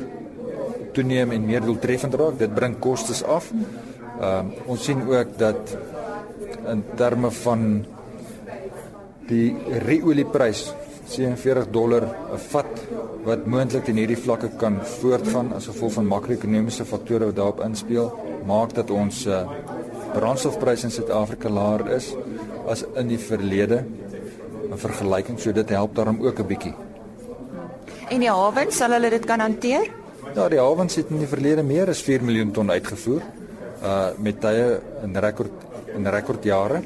toeneem 0.93 1.33
en 1.35 1.45
meer 1.45 1.65
doeltreffend 1.65 2.15
raak. 2.15 2.38
Dit 2.39 2.55
bring 2.55 2.77
kostes 2.79 3.23
af. 3.23 3.51
Ehm 3.51 4.23
uh, 4.23 4.71
ons 4.71 4.83
sien 4.88 5.03
ook 5.03 5.35
dat 5.38 5.75
in 6.71 6.85
terme 6.95 7.31
van 7.31 7.85
die 9.27 9.51
ru-olieprys 9.83 10.69
47 11.09 11.67
dollar 11.75 12.03
'n 12.07 12.38
vat 12.38 12.73
wat 13.25 13.45
moontlik 13.45 13.88
in 13.88 13.99
hierdie 13.99 14.23
vlakke 14.23 14.49
kan 14.57 14.79
voortgaan 15.01 15.53
as 15.53 15.67
gevolg 15.67 15.93
van 15.93 16.07
makro-ekonomiese 16.07 16.85
faktore 16.85 17.25
wat 17.25 17.35
daarop 17.35 17.63
inspel, 17.65 18.13
maak 18.46 18.74
dat 18.74 18.91
ons 18.91 19.25
uh, 19.25 19.43
brandstofpryse 20.13 20.86
in 20.86 20.91
Suid-Afrika 20.91 21.50
laer 21.50 21.88
is 21.96 22.13
as 22.69 22.84
in 22.96 23.08
die 23.08 23.19
verlede 23.19 23.84
in 24.69 24.77
vergelyking, 24.77 25.39
so 25.39 25.51
dit 25.51 25.69
help 25.69 25.96
daarom 25.96 26.22
ook 26.22 26.39
'n 26.39 26.48
bietjie. 26.48 26.75
En 28.10 28.19
die 28.19 28.29
hawens, 28.29 28.77
sal 28.77 28.91
hulle 28.91 29.10
dit 29.10 29.25
kan 29.25 29.39
hanteer? 29.39 29.89
Ja, 30.36 30.48
die 30.50 30.60
hawens 30.60 30.96
het 30.96 31.10
in 31.10 31.17
die 31.17 31.27
verlede 31.27 31.63
meer 31.63 31.89
as 31.89 32.01
4 32.01 32.24
miljoen 32.24 32.51
ton 32.51 32.72
uitgevoer. 32.72 33.22
Uh 33.84 34.10
met 34.17 34.39
tye 34.41 34.79
in 35.03 35.15
rekord 35.15 35.51
in 35.96 36.08
rekordjare. 36.08 36.81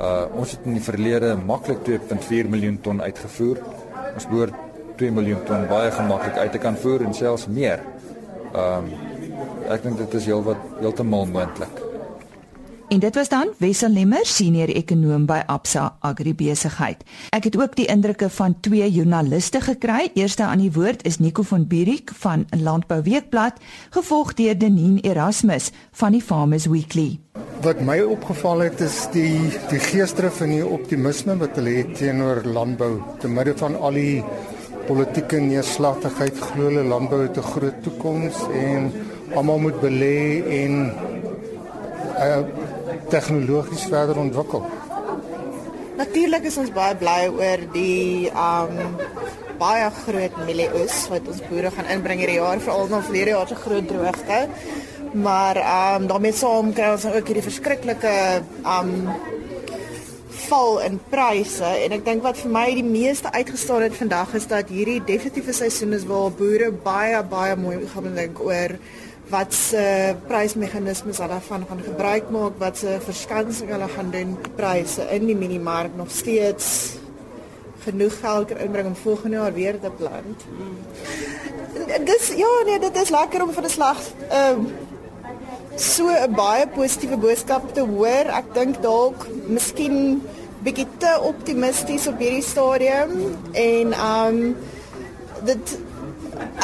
Uh 0.00 0.24
ons 0.34 0.50
het 0.50 0.60
in 0.64 0.72
die 0.72 0.82
verlede 0.82 1.36
maklik 1.36 1.78
2.4 1.88 2.48
miljoen 2.48 2.80
ton 2.80 3.02
uitgevoer. 3.02 3.58
Ons 4.14 4.26
behoort 4.26 4.54
2 4.96 5.10
miljoen 5.10 5.44
ton 5.44 5.66
baie 5.66 5.90
gemaklik 5.90 6.36
uit 6.36 6.52
te 6.52 6.58
kan 6.58 6.76
voer 6.76 7.04
en 7.06 7.14
selfs 7.14 7.46
meer. 7.46 7.82
Um 8.54 8.90
ek 9.68 9.82
dink 9.82 9.98
dit 9.98 10.14
is 10.14 10.26
heelwat 10.30 10.80
heeltemal 10.80 11.26
moontlik. 11.26 11.84
En 12.88 12.98
dit 12.98 13.14
was 13.14 13.28
dan 13.28 13.50
Wessel 13.60 13.90
Lemmer, 13.92 14.24
senior 14.24 14.70
ekonoom 14.72 15.26
by 15.28 15.42
Absa 15.52 15.98
Agribesigheid. 16.00 17.02
Ek 17.36 17.44
het 17.44 17.56
ook 17.60 17.74
die 17.76 17.84
indrukke 17.92 18.30
van 18.32 18.54
twee 18.64 18.86
joernaliste 18.88 19.60
gekry. 19.60 20.06
Eerste 20.16 20.46
aan 20.46 20.62
die 20.64 20.72
woord 20.72 21.04
is 21.04 21.18
Nico 21.20 21.44
van 21.44 21.66
Bierik 21.68 22.14
van 22.22 22.46
Landbou 22.56 23.02
Weekblad, 23.04 23.60
gevolg 23.92 24.32
deur 24.40 24.56
Denien 24.56 24.96
Erasmus 25.04 25.68
van 26.00 26.16
die 26.16 26.22
Farmers 26.24 26.64
Weekly. 26.66 27.18
Wat 27.60 27.84
my 27.84 27.98
opgeval 28.00 28.64
het 28.70 28.80
is 28.80 29.02
die 29.12 29.36
die 29.68 29.82
geesdrif 29.90 30.40
en 30.40 30.56
die 30.56 30.64
optimisme 30.64 31.36
wat 31.36 31.60
hulle 31.60 31.76
het 31.82 31.92
teenoor 32.00 32.40
landbou 32.46 32.94
te 33.20 33.28
midde 33.28 33.52
van 33.60 33.76
al 33.76 34.00
die 34.00 34.24
politieke 34.88 35.42
neerslagtigheid 35.44 36.40
glo 36.40 36.70
hulle 36.70 36.88
landbou 36.88 37.20
het 37.26 37.36
'n 37.36 37.50
groot 37.52 37.82
toekoms 37.82 38.40
en 38.48 38.92
almal 39.34 39.58
moet 39.58 39.80
belê 39.80 40.42
en 40.62 40.74
uh, 42.16 42.42
tegnologies 43.08 43.86
verder 43.90 44.18
ontwikkel. 44.18 44.64
Natuurlik 45.98 46.44
is 46.46 46.58
ons 46.60 46.70
baie 46.74 46.94
bly 46.98 47.22
oor 47.32 47.64
die 47.74 48.30
um 48.30 48.98
baie 49.58 49.88
groot 50.04 50.36
mielieoes 50.46 51.00
wat 51.10 51.26
ons 51.26 51.40
boere 51.48 51.72
gaan 51.74 51.88
inbring 51.90 52.20
hierdie 52.22 52.36
jaar 52.38 52.60
veral 52.62 52.86
na 52.86 53.00
verlede 53.02 53.32
jaar 53.34 53.48
se 53.50 53.58
groot 53.58 53.88
droogte. 53.90 54.44
Maar 55.18 55.58
um 55.64 56.06
daarmee 56.10 56.36
saam 56.36 56.70
kry 56.76 56.92
ons 56.94 57.08
ook 57.08 57.32
hierdie 57.32 57.48
verskriklike 57.48 58.14
um 58.62 58.94
val 60.48 60.78
in 60.86 61.00
pryse 61.10 61.66
en 61.84 61.96
ek 61.98 62.04
dink 62.06 62.22
wat 62.24 62.38
vir 62.40 62.52
my 62.54 62.66
die 62.78 62.86
meeste 62.86 63.32
uitgestaan 63.34 63.84
het 63.84 63.96
vandag 63.98 64.32
is 64.38 64.46
dat 64.48 64.70
hierdie 64.72 65.00
definitiewe 65.10 65.52
seisoen 65.56 65.96
is 65.98 66.06
waar 66.08 66.30
boere 66.38 66.70
baie 66.84 67.20
baie 67.32 67.56
mooi 67.58 67.82
gaan 67.92 68.14
dink 68.16 68.40
oor 68.44 68.78
wat 69.28 69.54
se 69.54 70.14
prysmeganismes 70.26 71.18
hulle 71.18 71.40
van 71.48 71.66
gaan 71.68 71.82
gebruik 71.84 72.30
maak, 72.30 72.56
wat 72.58 72.80
se 72.80 72.96
verskansing 73.04 73.70
hulle 73.70 73.88
gaan 73.92 74.10
doen 74.10 74.36
pryse 74.56 75.04
in 75.12 75.26
die 75.28 75.36
minimark 75.36 75.96
nog 75.96 76.10
steeds 76.10 76.96
genoeg 77.84 78.18
geld 78.20 78.48
kan 78.48 78.58
inbring 78.64 78.86
om 78.86 78.96
volgende 78.96 79.36
jaar 79.36 79.52
weer 79.52 79.80
te 79.80 79.90
plant. 79.96 80.44
Dis 82.04 82.32
ja, 82.36 82.52
nee, 82.64 82.78
dit 82.78 82.96
is 83.02 83.10
lekker 83.14 83.42
om 83.42 83.52
van 83.52 83.64
'n 83.64 83.76
slag 83.76 84.00
ehm 84.28 84.60
uh, 84.60 84.86
so 85.76 86.08
'n 86.08 86.34
baie 86.34 86.66
positiewe 86.68 87.16
boodskap 87.16 87.74
te 87.74 87.80
hoor. 87.80 88.26
Ek 88.40 88.54
dink 88.54 88.82
dalk 88.82 89.26
miskien 89.46 90.22
bietjie 90.62 90.86
te 90.98 91.20
optimisties 91.22 92.06
op 92.06 92.18
hierdie 92.18 92.42
stadium 92.42 93.36
en 93.52 93.92
ehm 93.92 94.34
um, 94.34 94.56
dit 95.44 95.78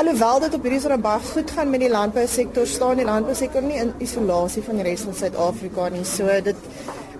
Alhoewel 0.04 0.40
dit 0.42 0.54
op 0.54 0.66
hierdie 0.66 0.78
soort 0.84 1.00
baie 1.00 1.20
goed 1.25 1.50
gaan 1.56 1.70
met 1.73 1.80
die 1.80 1.88
landbousektor, 1.88 2.66
staan 2.68 2.99
die 3.00 3.06
landbousektor 3.08 3.62
nie 3.64 3.78
in 3.80 3.94
isolasie 4.04 4.61
van 4.66 4.76
die 4.76 4.84
res 4.84 5.04
van 5.06 5.14
Suid-Afrika 5.16 5.87
nie. 5.94 6.02
So 6.04 6.26
dit 6.44 6.58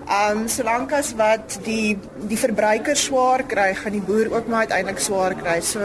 ehm 0.05 0.43
um, 0.43 0.43
solank 0.53 0.91
as 0.93 1.07
wat 1.17 1.55
die 1.65 1.95
die 2.29 2.37
verbruiker 2.37 2.99
swaar 3.01 3.41
kry, 3.49 3.71
gaan 3.79 3.95
die 3.97 4.03
boer 4.05 4.29
ook 4.35 4.51
maar 4.53 4.67
uiteindelik 4.67 5.01
swaar 5.01 5.33
kry. 5.39 5.55
So 5.65 5.81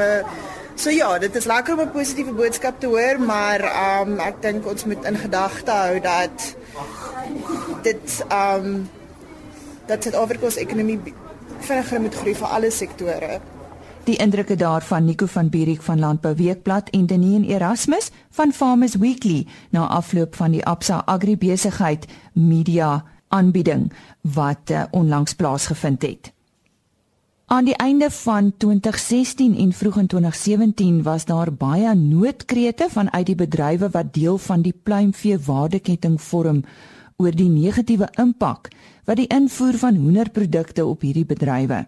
so 0.76 0.92
ja, 0.92 1.08
dit 1.22 1.38
is 1.40 1.48
lekker 1.48 1.78
om 1.78 1.80
'n 1.86 1.94
positiewe 1.94 2.34
boodskap 2.42 2.80
te 2.80 2.92
hoor, 2.92 3.20
maar 3.20 3.64
ehm 3.70 4.12
um, 4.12 4.20
ek 4.20 4.42
dink 4.42 4.68
ons 4.68 4.84
moet 4.84 5.04
in 5.04 5.16
gedagte 5.16 5.70
hou 5.70 6.00
dat 6.00 6.54
dit 7.82 8.24
ehm 8.28 8.66
um, 8.66 8.90
dat 9.86 10.02
dit 10.02 10.16
oorkos 10.16 10.60
ekonomie 10.60 11.00
vinniger 11.60 12.00
moet 12.00 12.14
groei 12.14 12.34
vir 12.34 12.48
alle 12.58 12.70
sektore. 12.70 13.40
Die 14.10 14.18
indrukke 14.18 14.56
daarvan 14.56 15.04
Nico 15.04 15.26
van 15.26 15.48
Bierik 15.48 15.82
van 15.82 15.98
Landbou 15.98 16.34
Weekblad 16.34 16.88
en 16.90 17.06
Denien 17.06 17.44
Erasmus 17.44 18.10
van 18.30 18.52
Farmers 18.52 18.96
Weekly 18.96 19.46
na 19.70 19.86
afloop 19.86 20.34
van 20.34 20.50
die 20.50 20.64
Absa 20.66 21.02
Agribesigheid 21.06 22.06
Media 22.32 23.04
aanbieding 23.28 23.92
wat 24.20 24.70
uh, 24.70 24.82
onlangs 24.90 25.34
plaasgevind 25.34 26.02
het. 26.02 26.32
Aan 27.46 27.64
die 27.64 27.76
einde 27.76 28.10
van 28.10 28.52
2016 28.56 29.56
en 29.56 29.72
vroeg 29.72 29.96
in 29.96 30.06
2017 30.06 31.02
was 31.02 31.24
daar 31.24 31.52
baie 31.52 31.94
noodkrete 31.94 32.88
vanuit 32.90 33.26
die 33.26 33.34
bedrywe 33.34 33.90
wat 33.90 34.14
deel 34.14 34.38
van 34.38 34.62
die 34.62 34.74
pluimvee 34.82 35.38
waardeketting 35.38 36.20
vorm 36.22 36.64
oor 37.20 37.36
die 37.36 37.50
negatiewe 37.52 38.08
impak 38.18 38.72
wat 39.08 39.18
die 39.18 39.28
invoer 39.32 39.76
van 39.80 39.96
hoenderprodukte 39.98 40.84
op 40.86 41.02
hierdie 41.02 41.26
bedrywe. 41.26 41.84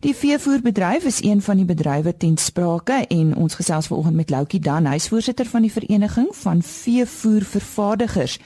Die 0.00 0.14
veevoerbedryf 0.16 1.04
is 1.04 1.22
een 1.22 1.42
van 1.44 1.60
die 1.60 1.68
bedrywe 1.68 2.14
ten 2.16 2.38
sprake 2.40 3.02
en 3.12 3.34
ons 3.36 3.58
gesels 3.58 3.90
vanoggend 3.90 4.16
met 4.16 4.30
Loukie 4.30 4.60
Dan, 4.60 4.88
hy 4.88 4.96
is 5.00 5.10
voorsitter 5.12 5.46
van 5.46 5.66
die 5.66 5.72
vereniging 5.72 6.30
van 6.42 6.62
veevoervervaardigers 6.64 8.38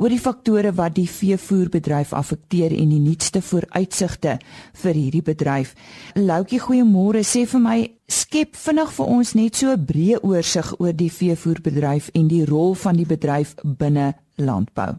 oor 0.00 0.12
die 0.12 0.20
faktore 0.20 0.72
wat 0.76 0.94
die 0.96 1.08
veevoerbedryf 1.08 2.14
affekteer 2.16 2.72
en 2.72 2.92
die 2.92 3.02
nuutste 3.02 3.42
vooruitsigte 3.44 4.38
vir 4.82 4.96
hierdie 4.96 5.24
bedryf. 5.24 5.74
Loukie, 6.16 6.60
goeiemôre. 6.60 7.20
Sê 7.26 7.44
vir 7.48 7.60
my, 7.64 7.76
skep 8.08 8.56
vinnig 8.56 8.96
vir 8.96 9.12
ons 9.18 9.34
net 9.36 9.60
so 9.60 9.72
'n 9.72 9.84
breë 9.84 10.22
oorsig 10.22 10.72
oor 10.80 10.92
die 10.92 11.12
veevoerbedryf 11.12 12.10
en 12.14 12.28
die 12.28 12.44
rol 12.44 12.74
van 12.74 12.96
die 12.96 13.06
bedryf 13.06 13.54
binne 13.64 14.14
landbou. 14.36 14.96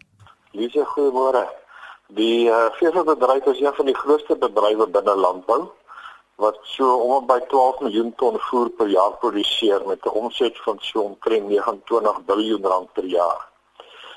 Lise, 0.51 0.84
goeiemôre. 0.84 1.46
Die 2.12 2.50
uh, 2.51 2.65
veevoerbedryf 2.75 3.46
is 3.46 3.60
een 3.62 3.74
van 3.74 3.88
die 3.88 3.96
grootste 3.96 4.36
bedrywe 4.36 4.88
binne 4.91 5.13
landbou 5.15 5.62
wat 6.43 6.58
so 6.67 6.98
om 7.05 7.27
by 7.29 7.38
12 7.53 7.79
miljoen 7.86 8.10
ton 8.20 8.36
voer 8.50 8.72
per 8.75 8.89
jaar 8.91 9.13
produseer 9.22 9.86
met 9.88 10.03
'n 10.05 10.17
omset 10.24 10.60
van 10.65 10.77
so 10.81 11.01
omtrent 11.01 11.48
29 11.48 12.20
miljard 12.27 12.65
rand 12.65 12.91
per 12.93 13.05
jaar. 13.05 13.48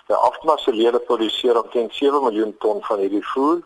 Die 0.09 0.17
Afma 0.17 0.57
se 0.57 0.73
lede 0.73 0.99
produseer 0.99 1.63
omtrent 1.63 1.95
7 1.95 2.23
miljoen 2.23 2.57
ton 2.59 2.83
van 2.83 2.99
hierdie 2.99 3.27
voer 3.27 3.63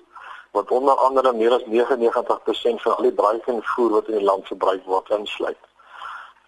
wat 0.52 0.70
onder 0.70 0.96
andere 0.96 1.32
meer 1.32 1.52
as 1.52 1.64
99% 1.64 2.82
van 2.82 2.96
al 2.96 3.02
die 3.02 3.18
braaivleisvoer 3.22 3.90
wat 3.90 4.08
in 4.08 4.18
die 4.18 4.28
land 4.30 4.46
verbruik 4.46 4.84
word 4.84 5.10
insluit. 5.10 5.64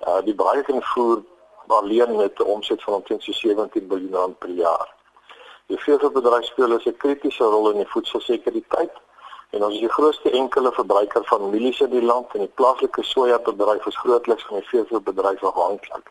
Uh 0.06 0.20
die 0.20 0.34
braaivleisvoer 0.34 1.22
alleen 1.66 2.16
met 2.16 2.38
'n 2.38 2.42
omset 2.42 2.82
van 2.82 2.94
omtrent 2.94 3.22
17 3.22 3.86
miljard 3.86 4.14
rand 4.14 4.38
per 4.38 4.50
jaar. 4.50 4.98
Die 5.70 5.78
veevoerbedryf 5.78 6.44
speel 6.44 6.72
'n 6.74 6.96
kritiese 7.02 7.44
rol 7.44 7.70
in 7.70 7.76
die 7.82 7.90
voedselsekuriteit 7.92 8.94
en 9.50 9.64
ons 9.64 9.74
is 9.74 9.80
die 9.80 9.94
grootste 9.96 10.30
enkele 10.30 10.72
verbruiker 10.72 11.24
van 11.24 11.50
mielies 11.50 11.80
in 11.80 11.90
die 11.90 12.02
land 12.02 12.34
en 12.34 12.42
die 12.46 12.54
plaaslike 12.60 13.02
sojabedryf 13.02 13.86
is 13.86 13.98
grootliks 13.98 14.46
van 14.48 14.58
die 14.58 14.68
veevoerbedryf 14.72 15.44
afhanklik. 15.52 16.10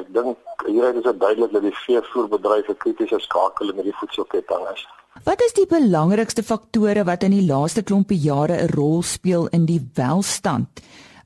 Ek 0.00 0.08
dink 0.14 0.64
hieruit 0.64 0.96
is 0.96 1.08
dit 1.10 1.20
duidelik 1.20 1.52
dat 1.52 1.62
die 1.68 1.76
veevoerbedryf 1.84 2.68
'n 2.68 2.80
kritiese 2.86 3.20
skakel 3.20 3.68
in 3.74 3.84
die 3.84 3.96
voedselketting 4.00 4.66
is. 4.72 4.88
Wat 5.24 5.40
is 5.42 5.52
die 5.52 5.66
belangrikste 5.66 6.42
faktore 6.42 7.04
wat 7.04 7.22
in 7.22 7.36
die 7.36 7.46
laaste 7.46 7.82
klompie 7.82 8.20
jare 8.20 8.62
'n 8.62 8.72
rol 8.76 9.02
speel 9.02 9.48
in 9.48 9.66
die 9.66 9.90
welstand 9.94 10.80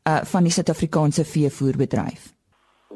uh, 0.08 0.24
van 0.24 0.42
die 0.42 0.52
Suid-Afrikaanse 0.52 1.24
veevoerbedryf? 1.24 2.33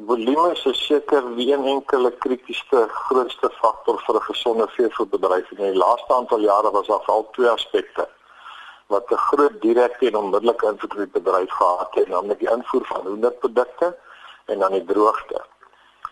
Volume 0.07 0.51
is 0.51 0.85
seker 0.85 1.23
een 1.37 1.65
enkele 1.65 2.11
kritiese 2.11 2.87
grootste 2.89 3.49
faktor 3.61 3.99
vir 4.05 4.15
'n 4.15 4.21
gesonde 4.21 4.67
veevoerbedryf. 4.67 5.51
In 5.51 5.63
die 5.71 5.75
laaste 5.75 6.13
aantal 6.13 6.39
jare 6.39 6.71
was 6.71 6.87
daar 6.87 7.05
al 7.05 7.29
twee 7.31 7.49
aspekte 7.49 8.07
wat 8.87 9.11
'n 9.11 9.15
groot 9.15 9.61
direkte 9.61 10.07
en 10.07 10.15
onmiddellike 10.15 10.65
invloed 10.65 10.91
op 10.91 10.97
die 10.97 11.21
bedryf 11.21 11.51
gehad 11.51 11.95
het, 11.95 12.07
naamlik 12.07 12.39
die 12.39 12.49
invoer 12.49 12.85
van 12.85 13.05
hoenderprodukte 13.05 13.97
en 14.45 14.59
dan 14.59 14.71
die 14.71 14.85
droogte. 14.85 15.45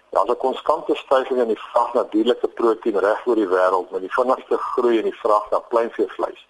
Daar's 0.10 0.30
'n 0.30 0.38
konstante 0.38 0.96
stygings 0.96 1.42
in 1.42 1.48
die 1.48 1.62
vraag 1.62 1.94
na 1.94 2.04
dierlike 2.04 2.48
proteïen 2.48 3.00
reg 3.00 3.26
oor 3.26 3.36
die 3.36 3.48
wêreld 3.48 3.92
met 3.92 4.02
die 4.02 4.14
vinnigste 4.14 4.58
groei 4.58 4.98
in 4.98 5.04
die 5.04 5.20
vraag 5.24 5.50
na 5.50 5.62
kleinveevleis. 5.70 6.48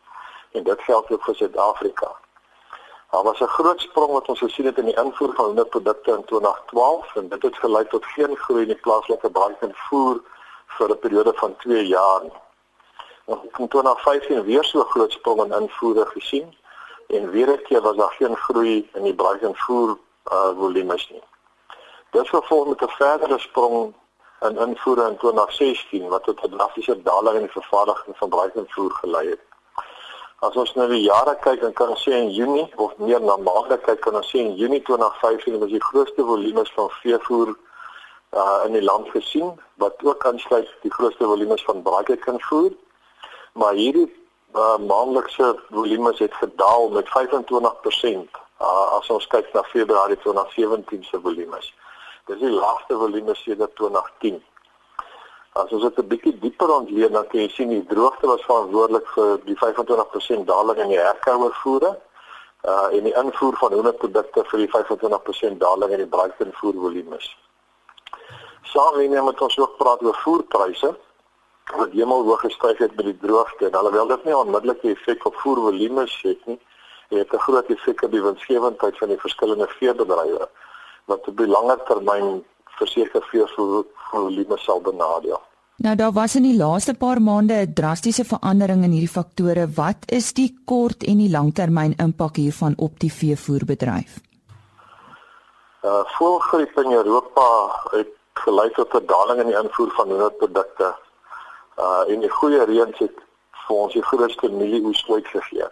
En 0.52 0.64
dit 0.64 0.82
geld 0.82 1.12
ook 1.12 1.24
vir 1.24 1.36
Suid-Afrika. 1.36 2.16
Daar 3.12 3.24
was 3.24 3.40
'n 3.40 3.56
groot 3.58 3.82
sprong 3.82 4.12
wat 4.12 4.28
ons 4.28 4.40
gesien 4.40 4.66
het 4.66 4.78
in 4.78 4.86
die 4.86 5.00
invoer 5.04 5.34
van 5.34 5.46
hoenderprodukte 5.46 6.12
in 6.12 6.26
2012 6.26 7.16
en 7.16 7.30
dit 7.30 7.42
het 7.42 7.58
gelei 7.58 7.88
tot 7.88 8.06
geen 8.06 8.36
groei 8.36 8.62
in 8.62 8.68
die 8.68 8.84
plaaslike 8.86 9.30
brandvoer 9.30 10.22
vir 10.66 10.90
'n 10.90 11.00
periode 11.00 11.34
van 11.36 11.56
2 11.56 11.88
jaar. 11.88 12.22
Ons 13.26 13.42
het 13.42 13.58
in 13.60 13.68
2015 13.68 14.44
weer 14.44 14.64
so 14.64 14.80
'n 14.80 14.92
groot 14.94 15.12
sprong 15.12 15.44
in 15.44 15.62
invoere 15.62 16.06
gesien 16.06 16.56
en 17.08 17.30
weer 17.30 17.50
'n 17.50 17.62
keer 17.62 17.82
was 17.82 17.96
daar 17.96 18.16
geen 18.20 18.36
groei 18.36 18.90
in 18.94 19.04
die 19.04 19.16
brandvoer 19.16 19.98
uh, 20.32 20.50
volumes 20.60 21.10
nie. 21.10 21.24
Dit 22.12 22.28
vervolg 22.28 22.68
met 22.68 22.82
'n 22.82 22.90
verdere 22.90 23.40
sprong 23.40 23.94
in 24.40 24.58
invoere 24.58 25.08
in 25.10 25.18
2016 25.18 26.08
wat 26.08 26.24
tot 26.24 26.44
'n 26.44 26.50
drastiese 26.50 27.02
daling 27.02 27.36
in 27.36 27.42
die 27.42 27.60
vervaardiging 27.62 28.18
van 28.18 28.30
brandvoer 28.30 28.92
gelei 28.92 29.30
het. 29.30 29.42
As 30.46 30.54
ons 30.54 30.70
nou 30.78 30.86
die 30.92 31.02
jare 31.02 31.34
kyk, 31.42 31.64
dan 31.64 31.72
kan 31.74 31.90
ons 31.90 32.04
sê 32.06 32.12
in 32.14 32.28
Junie 32.30 32.68
of 32.84 32.92
meer 33.02 33.24
na 33.26 33.40
maande 33.42 33.80
kyk, 33.82 34.04
kan 34.04 34.20
ons 34.20 34.28
sê 34.30 34.44
in 34.44 34.52
Junie 34.60 34.84
2015 34.86 35.56
was 35.64 35.72
die 35.72 35.82
grootste 35.82 36.26
volumes 36.28 36.70
van 36.76 36.92
veevoer 37.00 37.56
uh 38.38 38.60
in 38.68 38.76
die 38.78 38.84
land 38.84 39.10
gesien, 39.16 39.56
wat 39.82 40.04
ook 40.06 40.26
aansluit 40.30 40.70
die 40.84 40.92
grootste 40.94 41.26
volumes 41.26 41.64
van 41.66 41.82
braaikindvoer. 41.82 42.76
Maar 43.58 43.74
hierdie 43.82 44.06
uh 44.54 44.78
maandelikse 44.78 45.56
volumes 45.72 46.22
het 46.22 46.38
gedaal 46.44 46.90
met 46.94 47.10
25% 47.18 48.38
uh 48.62 48.86
as 49.00 49.10
ons 49.18 49.28
kyk 49.34 49.50
na 49.58 49.66
Februarie 49.74 50.20
2017 50.22 51.04
se 51.10 51.22
volumes. 51.26 51.74
Dis 52.30 52.44
die 52.46 52.54
laagste 52.54 53.02
volumes 53.02 53.42
sedert 53.42 53.74
2010. 53.82 54.38
As 55.58 55.72
ons 55.72 55.84
dit 55.84 55.98
'n 56.00 56.08
bietjie 56.08 56.40
dieper 56.40 56.70
ontleed, 56.74 57.12
dan 57.12 57.28
kan 57.28 57.40
jy 57.40 57.50
sien 57.50 57.70
die 57.70 57.86
droogte 57.86 58.28
was 58.28 58.44
verantwoordelik 58.46 59.08
vir 59.16 59.40
die 59.46 59.58
25% 59.58 60.46
daling 60.46 60.78
in 60.78 60.92
die 60.94 61.00
herkouervoere 61.00 61.98
uh 62.66 62.88
en 62.98 63.04
die 63.04 63.16
invoer 63.22 63.56
van 63.62 63.74
hoenderprodukte 63.74 64.44
vir 64.50 64.60
die 64.60 64.70
25% 64.76 65.58
daling 65.58 65.92
in 65.92 66.04
die 66.04 66.14
braaivleisvoer 66.16 66.74
volumes. 66.86 67.28
Saamwenend 68.74 69.26
met 69.26 69.42
ons 69.42 69.60
ook 69.60 69.78
praat 69.78 70.04
oor 70.04 70.18
voerpryse 70.24 70.96
wat 71.76 71.92
hemelhoog 71.92 72.42
gestyg 72.42 72.78
het 72.78 72.96
met 72.96 73.06
die 73.06 73.18
droogte 73.22 73.66
en 73.66 73.80
alhoewel 73.80 74.08
dit 74.08 74.24
nie 74.26 74.36
onmiddellike 74.36 74.92
effek 74.94 75.26
op 75.26 75.36
voervolumes 75.36 76.22
het 76.22 76.46
nie, 76.46 76.60
het 77.10 77.34
'n 77.34 77.46
groot 77.48 77.70
effek 77.70 78.04
op 78.04 78.12
die 78.12 78.24
winsgewendheid 78.24 78.98
van 78.98 79.08
die 79.08 79.20
verskillende 79.26 79.68
veebedrywe 79.68 80.50
wat 81.06 81.28
op 81.28 81.38
die 81.38 81.48
langer 81.48 81.84
termyn 81.84 82.46
verseker 82.80 83.24
veevolume 83.32 84.58
sal 84.58 84.82
benadeel. 84.82 85.42
Nou 85.78 85.96
daar 85.96 86.12
was 86.12 86.36
in 86.36 86.46
die 86.48 86.58
laaste 86.58 86.94
paar 86.94 87.22
maande 87.22 87.54
'n 87.54 87.74
drastiese 87.74 88.26
verandering 88.26 88.84
in 88.84 88.92
hierdie 88.92 89.16
faktore. 89.18 89.68
Wat 89.76 89.98
is 90.06 90.34
die 90.34 90.58
kort 90.66 91.04
en 91.04 91.18
die 91.18 91.30
langtermyn 91.30 91.94
impak 91.98 92.36
hiervan 92.36 92.74
op 92.78 93.00
die 93.00 93.12
veevoerbedryf? 93.14 94.18
Uh 95.84 96.04
voëlgriep 96.18 96.78
in 96.78 96.92
Europa 96.92 97.46
het 97.92 98.10
gelei 98.34 98.70
tot 98.70 98.94
'n 98.94 99.06
daling 99.06 99.40
in 99.40 99.48
die 99.48 99.60
invoer 99.64 99.92
van 99.92 100.08
hoenderprodukte. 100.08 100.96
Uh 101.78 102.04
en 102.08 102.20
die 102.20 102.30
goeie 102.40 102.64
reëns 102.66 102.98
het 102.98 103.18
vir 103.68 103.76
ons 103.76 103.94
die 103.94 104.04
grootste 104.10 104.50
mielieoes 104.50 105.08
ooit 105.08 105.28
gegee. 105.28 105.68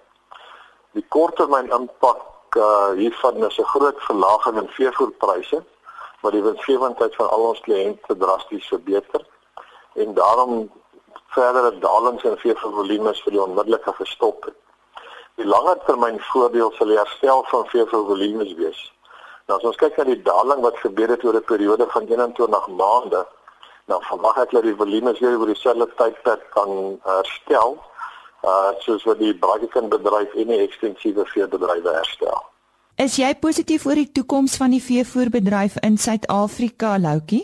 Die 0.91 1.05
korttermyn 1.09 1.71
impak 1.71 2.21
uh 2.57 2.91
hiervan 2.93 3.45
is 3.45 3.57
'n 3.57 3.71
groot 3.73 3.99
verlaging 3.99 4.57
in 4.61 4.67
veevoerpryse 4.67 5.63
wat 6.25 6.33
die 6.33 6.43
winsgewendheid 6.43 7.15
van 7.19 7.29
al 7.29 7.47
ons 7.51 7.61
kliënte 7.67 8.17
drasties 8.17 8.67
verbeter 8.73 9.23
en 10.01 10.13
daarom 10.17 10.65
verdere 11.35 11.71
dalings 11.83 12.23
in 12.23 12.37
veevolumes 12.41 13.21
vir 13.23 13.35
die 13.35 13.41
onmiddellike 13.43 13.93
gestop 13.99 14.47
het. 14.49 14.57
Die 15.39 15.47
langer 15.47 15.79
termyn 15.85 16.19
voordeel 16.31 16.71
sal 16.75 16.91
die 16.91 16.99
herstel 16.99 17.43
van 17.51 17.67
veevolumes 17.71 18.53
wees. 18.59 18.81
Nou 19.45 19.59
as 19.59 19.67
ons 19.69 19.79
kyk 19.81 19.97
na 19.99 20.07
die 20.07 20.21
daling 20.25 20.63
wat 20.63 20.79
gebeur 20.81 21.11
het 21.13 21.25
oor 21.25 21.37
'n 21.37 21.49
periode 21.51 21.87
van 21.93 22.07
21 22.07 22.67
maande, 22.81 23.25
dan 23.85 24.01
verwag 24.09 24.37
ek 24.37 24.51
dat 24.51 24.63
die 24.63 24.75
volumes 24.75 25.19
weer 25.19 25.37
oor 25.39 25.51
dieselfde 25.53 25.89
tydperk 25.99 26.49
kan 26.57 26.99
herstel, 27.03 27.77
uh 28.43 28.71
soos 28.79 29.03
wat 29.03 29.19
die 29.19 29.35
braaikindbedryf 29.35 30.33
en 30.33 30.47
die 30.47 30.61
ekstensiewe 30.67 31.25
veebedrywe 31.25 31.91
herstel. 31.99 32.41
Is 32.95 33.17
jy 33.19 33.27
positief 33.35 33.83
oor 33.89 33.99
die 33.99 34.07
toekoms 34.07 34.53
van 34.55 34.71
die 34.71 34.79
veevoerbedryf 34.79 35.73
in 35.83 35.97
Suid-Afrika, 35.99 36.93
Loukie? 37.03 37.41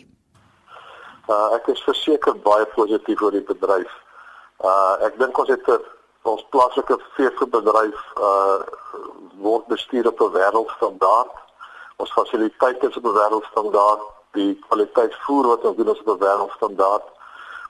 Uh 1.28 1.58
ek 1.58 1.68
is 1.74 1.82
verseker 1.84 2.38
baie 2.46 2.64
positief 2.72 3.20
oor 3.20 3.36
die 3.36 3.44
bedryf. 3.50 3.92
Uh 4.64 4.96
ek 5.10 5.20
dink 5.20 5.42
ons 5.44 5.52
het 5.52 5.68
ons 6.24 6.46
plaaslike 6.56 6.96
veevoerbedryf 7.18 8.00
uh 8.30 8.64
word 9.44 9.68
bestuur 9.68 10.08
op 10.14 10.24
'n 10.24 10.32
wêreldstandaard. 10.40 11.36
Ons 12.00 12.16
fasiliteite 12.16 12.88
is 12.88 12.98
op 13.04 13.12
'n 13.12 13.18
wêreldstandaard. 13.20 14.08
Die 14.40 14.56
kwaliteit 14.70 15.20
voer 15.28 15.52
wat 15.52 15.68
ons 15.68 15.78
doen 15.78 15.92
is 15.92 16.04
op 16.06 16.16
'n 16.16 16.24
wêreldstandaard. 16.24 17.08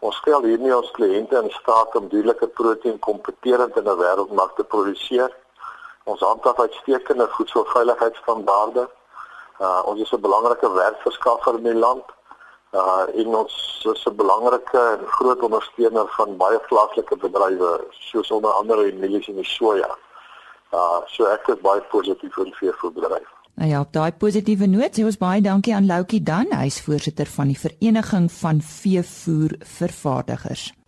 Ons 0.06 0.22
stel 0.22 0.44
hier 0.44 0.62
nie 0.62 0.76
ons 0.78 0.92
kliënte 0.92 1.34
in 1.44 1.50
staat 1.50 1.96
om 1.96 2.14
dierlike 2.14 2.48
proteïen 2.48 3.00
kompeterend 3.00 3.76
in 3.76 3.90
'n 3.90 4.02
wêreldmark 4.06 4.56
te 4.56 4.64
produseer. 4.64 5.34
Ons 6.04 6.20
handhaaf 6.20 6.60
uitstekende 6.60 7.28
voedselveiligheidsstandaarde. 7.36 8.90
Uh 9.60 9.82
ons 9.86 10.02
is 10.02 10.12
'n 10.12 10.22
belangrike 10.22 10.72
werkverskaffer 10.72 11.58
in 11.58 11.64
die 11.64 11.82
land. 11.86 12.06
Uh 12.74 13.04
en 13.14 13.36
ons 13.36 13.86
is 13.94 14.06
'n 14.06 14.16
belangrike 14.16 14.80
en 14.80 15.08
groot 15.08 15.42
ondersteuner 15.42 16.08
van 16.08 16.38
baie 16.38 16.60
plaaslike 16.60 17.18
bedrywe 17.18 17.88
soos 17.90 18.32
onder 18.32 18.52
andere 18.52 18.84
die 18.84 19.00
mielies 19.00 19.28
en 19.28 19.36
die 19.36 19.52
soja. 19.58 19.98
Uh 20.72 21.00
so 21.06 21.26
ek 21.26 21.48
is 21.48 21.62
baie 21.62 21.82
positief 21.82 22.38
oor 22.38 22.46
die 22.46 22.56
veevoerbedryf. 22.56 23.30
Nou 23.54 23.70
ja, 23.70 23.82
op 23.82 23.94
daai 23.94 24.12
positiewe 24.12 24.68
noot 24.68 24.98
sê 24.98 25.06
ons 25.06 25.18
baie 25.18 25.42
dankie 25.42 25.76
aan 25.76 25.86
Loukie 25.86 26.24
Dan, 26.24 26.46
hy's 26.52 26.82
voorsitter 26.82 27.26
van 27.26 27.48
die 27.48 27.60
Vereniging 27.60 28.32
van 28.32 28.62
Veevoervervaardigers. 28.62 30.81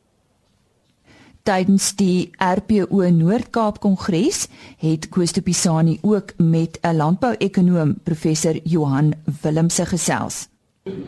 Tydens 1.43 1.89
die 1.99 2.29
RPO 2.39 3.01
Noord-Kaap 3.11 3.81
Kongres 3.83 4.45
het 4.79 5.09
Koos 5.11 5.33
de 5.35 5.41
Pisani 5.43 5.97
ook 6.01 6.31
met 6.37 6.79
'n 6.81 6.95
landbouekonoom 6.95 7.97
professor 8.03 8.55
Johan 8.63 9.13
Willemse 9.41 9.85
gesels. 9.85 10.47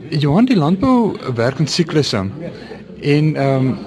Johan, 0.10 0.45
die 0.45 0.58
landbou 0.58 1.15
werk 1.36 1.60
in 1.60 1.67
siklusse. 1.67 2.17
En 3.02 3.36
ehm 3.36 3.67
um, 3.67 3.78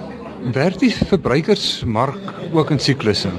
werk 0.53 0.79
die 0.79 0.95
verbruikersmark 0.95 2.33
ook 2.53 2.69
in 2.69 2.79
siklusse? 2.79 3.29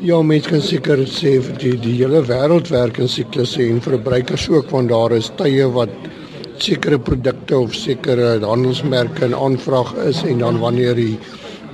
Ja, 0.00 0.22
mense 0.22 0.48
kan 0.48 0.60
seker 0.60 0.98
sê 0.98 1.40
vir 1.42 1.58
die 1.58 1.78
die 1.78 1.96
hele 1.96 2.22
wêreld 2.22 2.68
werk 2.68 2.98
in 2.98 3.08
siklusse 3.08 3.62
en 3.68 3.82
verbruikers 3.82 4.48
ook 4.48 4.70
want 4.70 4.88
daar 4.88 5.12
is 5.12 5.32
tye 5.36 5.66
wat 5.72 5.90
sekere 6.56 6.98
produkte 6.98 7.58
of 7.58 7.74
sekere 7.74 8.38
handelsmerke 8.40 9.24
in 9.24 9.34
aanvraag 9.34 9.94
is 9.94 10.22
en 10.22 10.38
dan 10.38 10.58
wanneer 10.58 10.94
die 10.94 11.18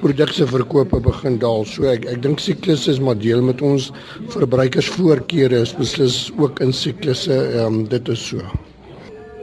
produkte 0.00 0.46
verkope 0.48 1.00
begin 1.04 1.38
daal. 1.42 1.64
So 1.68 1.88
ek 1.90 2.06
ek 2.10 2.22
dink 2.24 2.42
siklus 2.42 2.88
is 2.90 3.00
maar 3.00 3.18
deel 3.20 3.42
met 3.44 3.62
ons 3.62 3.90
verbruikersvoorkeure 4.34 5.62
is 5.66 5.76
beslis 5.76 6.18
ook 6.38 6.60
in 6.64 6.72
siklusse. 6.72 7.36
Ehm 7.54 7.80
um, 7.80 7.80
dit 7.88 8.08
is 8.08 8.26
so. 8.32 8.42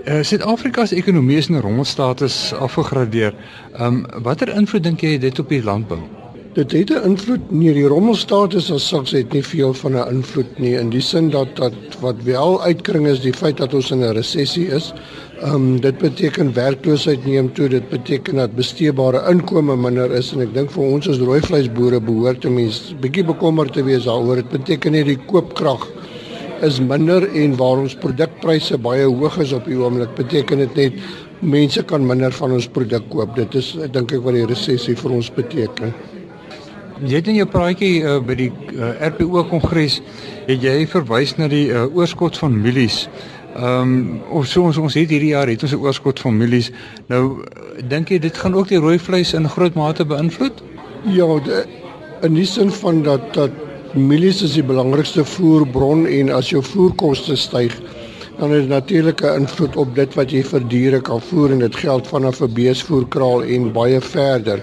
Uh, 0.07 0.21
Suid-Afrika 0.23 0.85
se 0.85 0.95
ekonomie 0.95 1.37
is 1.37 1.49
in 1.51 1.59
rommelstatus 1.59 2.53
afgegradeer. 2.53 3.35
Ehm 3.75 4.03
um, 4.03 4.23
watter 4.23 4.53
invloed 4.55 4.83
dink 4.83 5.03
jy 5.03 5.17
dit 5.17 5.39
op 5.39 5.49
die 5.51 5.63
landbou? 5.63 6.16
Dit 6.57 6.71
het 6.71 6.89
'n 6.89 7.03
invloed 7.05 7.51
nie 7.51 7.73
die 7.73 7.85
rommelstatus 7.85 8.71
as 8.73 8.87
sulks 8.87 9.11
het 9.11 9.33
nie 9.33 9.43
veel 9.45 9.73
van 9.73 9.93
'n 9.95 10.09
invloed 10.09 10.59
nie 10.59 10.73
in 10.73 10.89
die 10.89 11.01
sin 11.01 11.29
dat 11.29 11.55
dat 11.55 11.73
wat 11.99 12.23
wel 12.23 12.63
uitkring 12.63 13.05
is 13.07 13.19
die 13.21 13.33
feit 13.33 13.57
dat 13.57 13.73
ons 13.73 13.91
in 13.91 13.99
'n 13.99 14.13
resessie 14.13 14.65
is. 14.67 14.93
Ehm 15.41 15.53
um, 15.53 15.81
dit 15.81 15.97
beteken 15.97 16.53
werkloosheid 16.53 17.25
neem 17.25 17.53
toe, 17.53 17.69
dit 17.69 17.89
beteken 17.89 18.35
dat 18.35 18.55
besteedbare 18.55 19.29
inkomste 19.29 19.75
minder 19.75 20.11
is 20.11 20.33
en 20.33 20.41
ek 20.41 20.53
dink 20.53 20.71
vir 20.71 20.83
ons 20.83 21.09
as 21.09 21.17
rooi 21.17 21.41
vleisboere 21.41 22.01
behoort 22.01 22.41
te 22.41 22.49
mens 22.49 22.95
bietjie 23.01 23.23
bekommerd 23.23 23.73
te 23.73 23.83
wees 23.83 24.03
daaroor. 24.03 24.35
Dit 24.35 24.49
beteken 24.49 24.91
nie 24.91 25.03
die 25.03 25.19
koopkrag 25.25 25.87
is 26.61 26.79
minder 26.79 27.35
en 27.35 27.55
waar 27.55 27.77
ons 27.77 27.95
produkpryse 27.95 28.77
baie 28.77 29.05
hoog 29.05 29.37
is 29.37 29.53
op 29.53 29.65
die 29.65 29.77
oomblik, 29.77 30.15
beteken 30.15 30.57
dit 30.57 30.75
net 30.75 30.93
mense 31.39 31.83
kan 31.83 32.05
minder 32.05 32.31
van 32.31 32.51
ons 32.51 32.67
produk 32.67 33.09
koop. 33.09 33.35
Dit 33.35 33.55
is 33.55 33.77
dink 33.91 34.11
ek 34.11 34.23
wat 34.23 34.33
die 34.33 34.45
resessie 34.45 34.95
vir 34.95 35.11
ons 35.11 35.33
beteken. 35.33 36.16
Jy 36.97 37.19
het 37.19 37.27
in 37.29 37.35
jou 37.37 37.45
praatjie 37.45 37.99
uh, 38.01 38.15
by 38.25 38.33
die 38.39 38.47
uh, 38.73 38.95
RPO 39.05 39.43
kongres 39.51 39.99
het 40.47 40.63
jy 40.63 40.79
verwys 40.89 41.35
na 41.37 41.45
die 41.51 41.67
uh, 41.69 41.83
oorskot 41.93 42.39
van 42.41 42.55
mielies. 42.57 43.03
Ehm 43.57 43.91
um, 43.91 43.91
of 44.33 44.47
so 44.49 44.65
ons 44.65 44.79
ons 44.81 44.95
het 44.97 45.09
hierdie 45.09 45.35
jaar 45.35 45.49
het 45.49 45.61
ons 45.65 45.73
'n 45.73 45.81
oorskot 45.81 46.19
van 46.19 46.37
mielies. 46.37 46.71
Nou 47.07 47.43
dink 47.89 48.09
jy 48.09 48.19
dit 48.19 48.37
gaan 48.37 48.55
ook 48.57 48.69
die 48.69 48.81
rooi 48.81 48.97
vleis 48.97 49.33
in 49.33 49.49
groot 49.49 49.75
mate 49.75 50.05
beïnvloed? 50.05 50.63
Ja, 51.05 51.27
de, 51.45 51.65
in 52.21 52.33
die 52.33 52.45
sin 52.45 52.71
van 52.71 53.03
dat 53.03 53.33
dat 53.33 53.51
mielies 53.93 54.41
is 54.41 54.53
die 54.53 54.65
belangrikste 54.65 55.25
voerbron 55.25 56.05
en 56.07 56.29
as 56.29 56.49
jou 56.49 56.63
voerkoste 56.63 57.35
styg, 57.35 57.77
dan 58.39 58.51
het 58.51 58.61
dit 58.61 58.69
natuurlik 58.69 59.21
'n 59.21 59.39
invloed 59.41 59.75
op 59.75 59.95
dit 59.95 60.13
wat 60.13 60.31
jy 60.31 60.43
vir 60.43 60.67
diere 60.67 61.01
kan 61.01 61.21
voer 61.21 61.51
en 61.51 61.59
dit 61.59 61.75
geld 61.75 62.07
vanaf 62.07 62.41
'n 62.41 62.53
beesvoerkraal 62.53 63.43
en 63.43 63.71
baie 63.71 64.01
verder. 64.01 64.61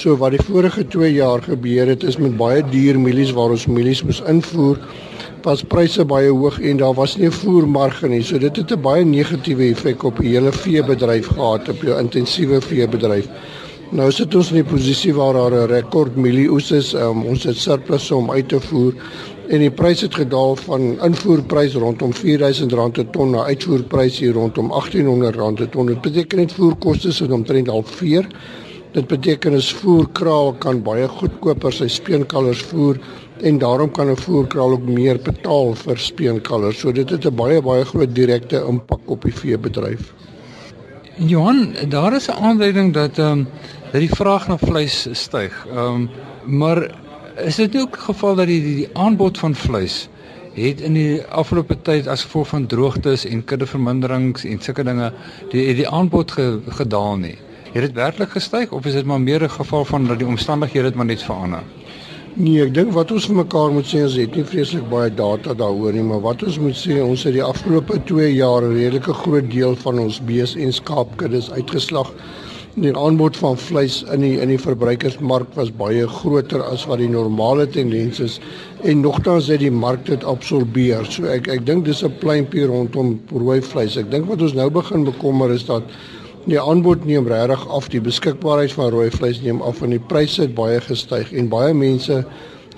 So 0.00 0.14
wat 0.16 0.32
die 0.32 0.40
vorige 0.40 0.80
2 0.88 1.10
jaar 1.12 1.42
gebeur 1.44 1.90
het 1.90 2.04
is 2.08 2.16
met 2.16 2.32
baie 2.40 2.62
duur 2.64 2.96
mielies 2.96 3.34
waar 3.36 3.52
ons 3.52 3.66
mielies 3.68 4.00
moes 4.00 4.22
invoer 4.30 4.78
was 5.44 5.60
pryse 5.74 6.06
baie 6.08 6.30
hoog 6.32 6.56
en 6.70 6.78
daar 6.80 6.94
was 6.96 7.18
nie 7.18 7.28
'n 7.28 7.36
voermarge 7.36 8.08
nie. 8.08 8.22
So 8.22 8.38
dit 8.38 8.56
het 8.56 8.72
'n 8.72 8.80
baie 8.80 9.04
negatiewe 9.04 9.68
effek 9.70 10.02
op 10.02 10.16
die 10.16 10.32
hele 10.32 10.52
veebedryf 10.52 11.26
gehad, 11.26 11.68
op 11.68 11.82
jou 11.82 11.98
intensiewe 12.00 12.60
veebedryf. 12.60 13.28
Nou 13.90 14.10
sit 14.10 14.34
ons 14.34 14.52
in 14.52 14.58
'n 14.58 14.64
posisie 14.64 15.14
waar 15.14 15.34
daar 15.34 15.52
'n 15.52 15.70
rekord 15.70 16.16
mielieoes 16.16 16.70
is. 16.70 16.94
Um, 16.94 17.26
ons 17.26 17.44
het 17.44 17.56
surplus 17.56 18.10
om 18.10 18.30
uit 18.30 18.48
te 18.48 18.60
voer 18.60 18.94
en 19.48 19.58
die 19.58 19.70
pryse 19.70 20.04
het 20.04 20.14
gedaal 20.14 20.56
van 20.56 20.96
invoerprys 21.02 21.74
rondom 21.74 22.12
R4000 22.12 22.92
per 22.92 23.10
ton 23.10 23.30
na 23.30 23.44
uitvoerprys 23.44 24.18
hier 24.18 24.32
rondom 24.32 24.72
R1800 24.72 25.54
per 25.54 25.68
ton. 25.68 25.86
Dit 25.86 26.00
beteken 26.00 26.38
net 26.38 26.52
voerkoste 26.52 27.08
is 27.08 27.20
omtrent 27.20 27.68
al 27.68 27.82
4. 27.82 28.26
Dit 28.90 29.06
beteken 29.06 29.54
as 29.54 29.68
voerkraal 29.78 30.56
kan 30.58 30.80
baie 30.82 31.06
goedkoper 31.08 31.72
sy 31.72 31.86
speenkalvers 31.86 32.62
voer 32.72 32.96
en 33.46 33.58
daarom 33.62 33.90
kan 33.90 34.10
'n 34.10 34.16
voerkraal 34.16 34.70
ook 34.70 34.88
meer 34.88 35.18
betaal 35.22 35.74
vir 35.74 35.98
speenkalvers. 35.98 36.78
So 36.78 36.92
dit 36.92 37.10
het 37.10 37.24
'n 37.24 37.34
baie 37.34 37.62
baie 37.62 37.84
groot 37.84 38.14
direkte 38.14 38.64
impak 38.68 39.00
op 39.06 39.22
die 39.22 39.34
veebedryf. 39.34 40.12
Johan, 41.16 41.74
daar 41.88 42.14
is 42.14 42.28
'n 42.28 42.42
aanduiding 42.42 42.92
dat 42.94 43.18
ehm 43.18 43.30
um, 43.30 43.48
dat 43.92 44.00
die 44.00 44.14
vraag 44.14 44.48
na 44.48 44.58
vleis 44.58 45.08
styg. 45.12 45.66
Ehm 45.66 45.78
um, 45.78 46.10
maar 46.44 46.90
is 47.36 47.56
dit 47.56 47.76
ook 47.76 47.92
die 47.92 48.04
geval 48.04 48.34
dat 48.34 48.46
die 48.46 48.62
die, 48.62 48.74
die 48.74 48.88
aanbod 48.92 49.38
van 49.38 49.54
vleis 49.54 50.08
het 50.54 50.80
in 50.80 50.92
die 50.92 51.22
afgelope 51.22 51.76
tyd 51.82 52.08
as 52.08 52.22
gevolg 52.22 52.48
van 52.48 52.66
droogtes 52.66 53.24
en 53.24 53.44
kuddeverminderings 53.44 54.44
en 54.44 54.60
sulke 54.60 54.84
dinge 54.84 55.12
die 55.50 55.74
die 55.74 55.88
aanbod 55.88 56.30
ge, 56.30 56.58
gedaal 56.68 57.16
nie? 57.16 57.38
Het 57.70 57.82
dit 57.82 57.92
werklik 57.94 58.32
gestyg 58.34 58.72
of 58.72 58.86
is 58.86 58.96
dit 58.98 59.04
maar 59.06 59.20
meer 59.20 59.42
'n 59.42 59.50
geval 59.50 59.84
van 59.84 60.06
dat 60.06 60.18
die 60.18 60.26
omstandighede 60.26 60.84
het 60.84 60.94
maar 60.94 61.06
net 61.06 61.22
verander? 61.22 61.62
Nee, 62.34 62.62
ek 62.62 62.74
dink 62.74 62.92
wat 62.92 63.10
ons 63.12 63.26
vir 63.26 63.36
mekaar 63.36 63.70
moet 63.70 63.86
sê 63.86 64.02
is 64.04 64.16
het 64.16 64.34
nie 64.34 64.44
vreeslik 64.44 64.88
baie 64.90 65.14
data 65.14 65.54
daaroor 65.54 65.92
nie, 65.92 66.02
maar 66.02 66.20
wat 66.20 66.42
ons 66.42 66.58
moet 66.58 66.74
sê, 66.74 67.00
ons 67.02 67.22
het 67.22 67.32
die 67.32 67.42
afgelope 67.42 68.00
2 68.04 68.34
jaar 68.34 68.62
'n 68.62 68.74
redelike 68.74 69.12
groot 69.12 69.50
deel 69.50 69.76
van 69.76 69.98
ons 69.98 70.20
bees 70.20 70.56
en 70.56 70.72
skaapkuddes 70.72 71.50
uitgeslag. 71.50 72.12
Die 72.74 72.96
aanbod 72.96 73.36
van 73.36 73.56
vleis 73.56 74.02
in 74.02 74.20
die 74.20 74.40
in 74.40 74.48
die 74.48 74.58
verbruikersmark 74.58 75.54
was 75.54 75.70
baie 75.70 76.08
groter 76.08 76.62
as 76.62 76.86
wat 76.86 76.98
die 76.98 77.08
normale 77.08 77.66
tendens 77.68 78.20
is 78.20 78.40
en 78.82 79.00
nogtans 79.00 79.46
het 79.46 79.60
die 79.60 79.70
mark 79.70 80.06
dit 80.06 80.24
absorbeer. 80.24 81.04
So 81.04 81.24
ek 81.24 81.48
ek 81.48 81.66
dink 81.66 81.84
dis 81.84 82.02
'n 82.02 82.18
pleintjie 82.18 82.66
rondom 82.66 83.20
rooi 83.30 83.60
vleis. 83.60 83.96
Ek 83.96 84.10
dink 84.10 84.26
wat 84.26 84.42
ons 84.42 84.54
nou 84.54 84.70
begin 84.70 85.04
bekommer 85.04 85.50
is 85.50 85.66
dat 85.66 85.82
Die 86.50 86.58
aanbod 86.58 87.04
neem 87.06 87.28
regtig 87.30 87.60
af, 87.70 87.84
die 87.92 88.00
beskikbaarheid 88.02 88.72
van 88.74 88.88
rooi 88.90 89.10
vleis 89.14 89.38
neem 89.44 89.60
af 89.62 89.84
en 89.86 89.92
die 89.94 90.00
pryse 90.02 90.40
het 90.42 90.54
baie 90.56 90.80
gestyg 90.82 91.28
en 91.38 91.46
baie 91.52 91.70
mense 91.78 92.24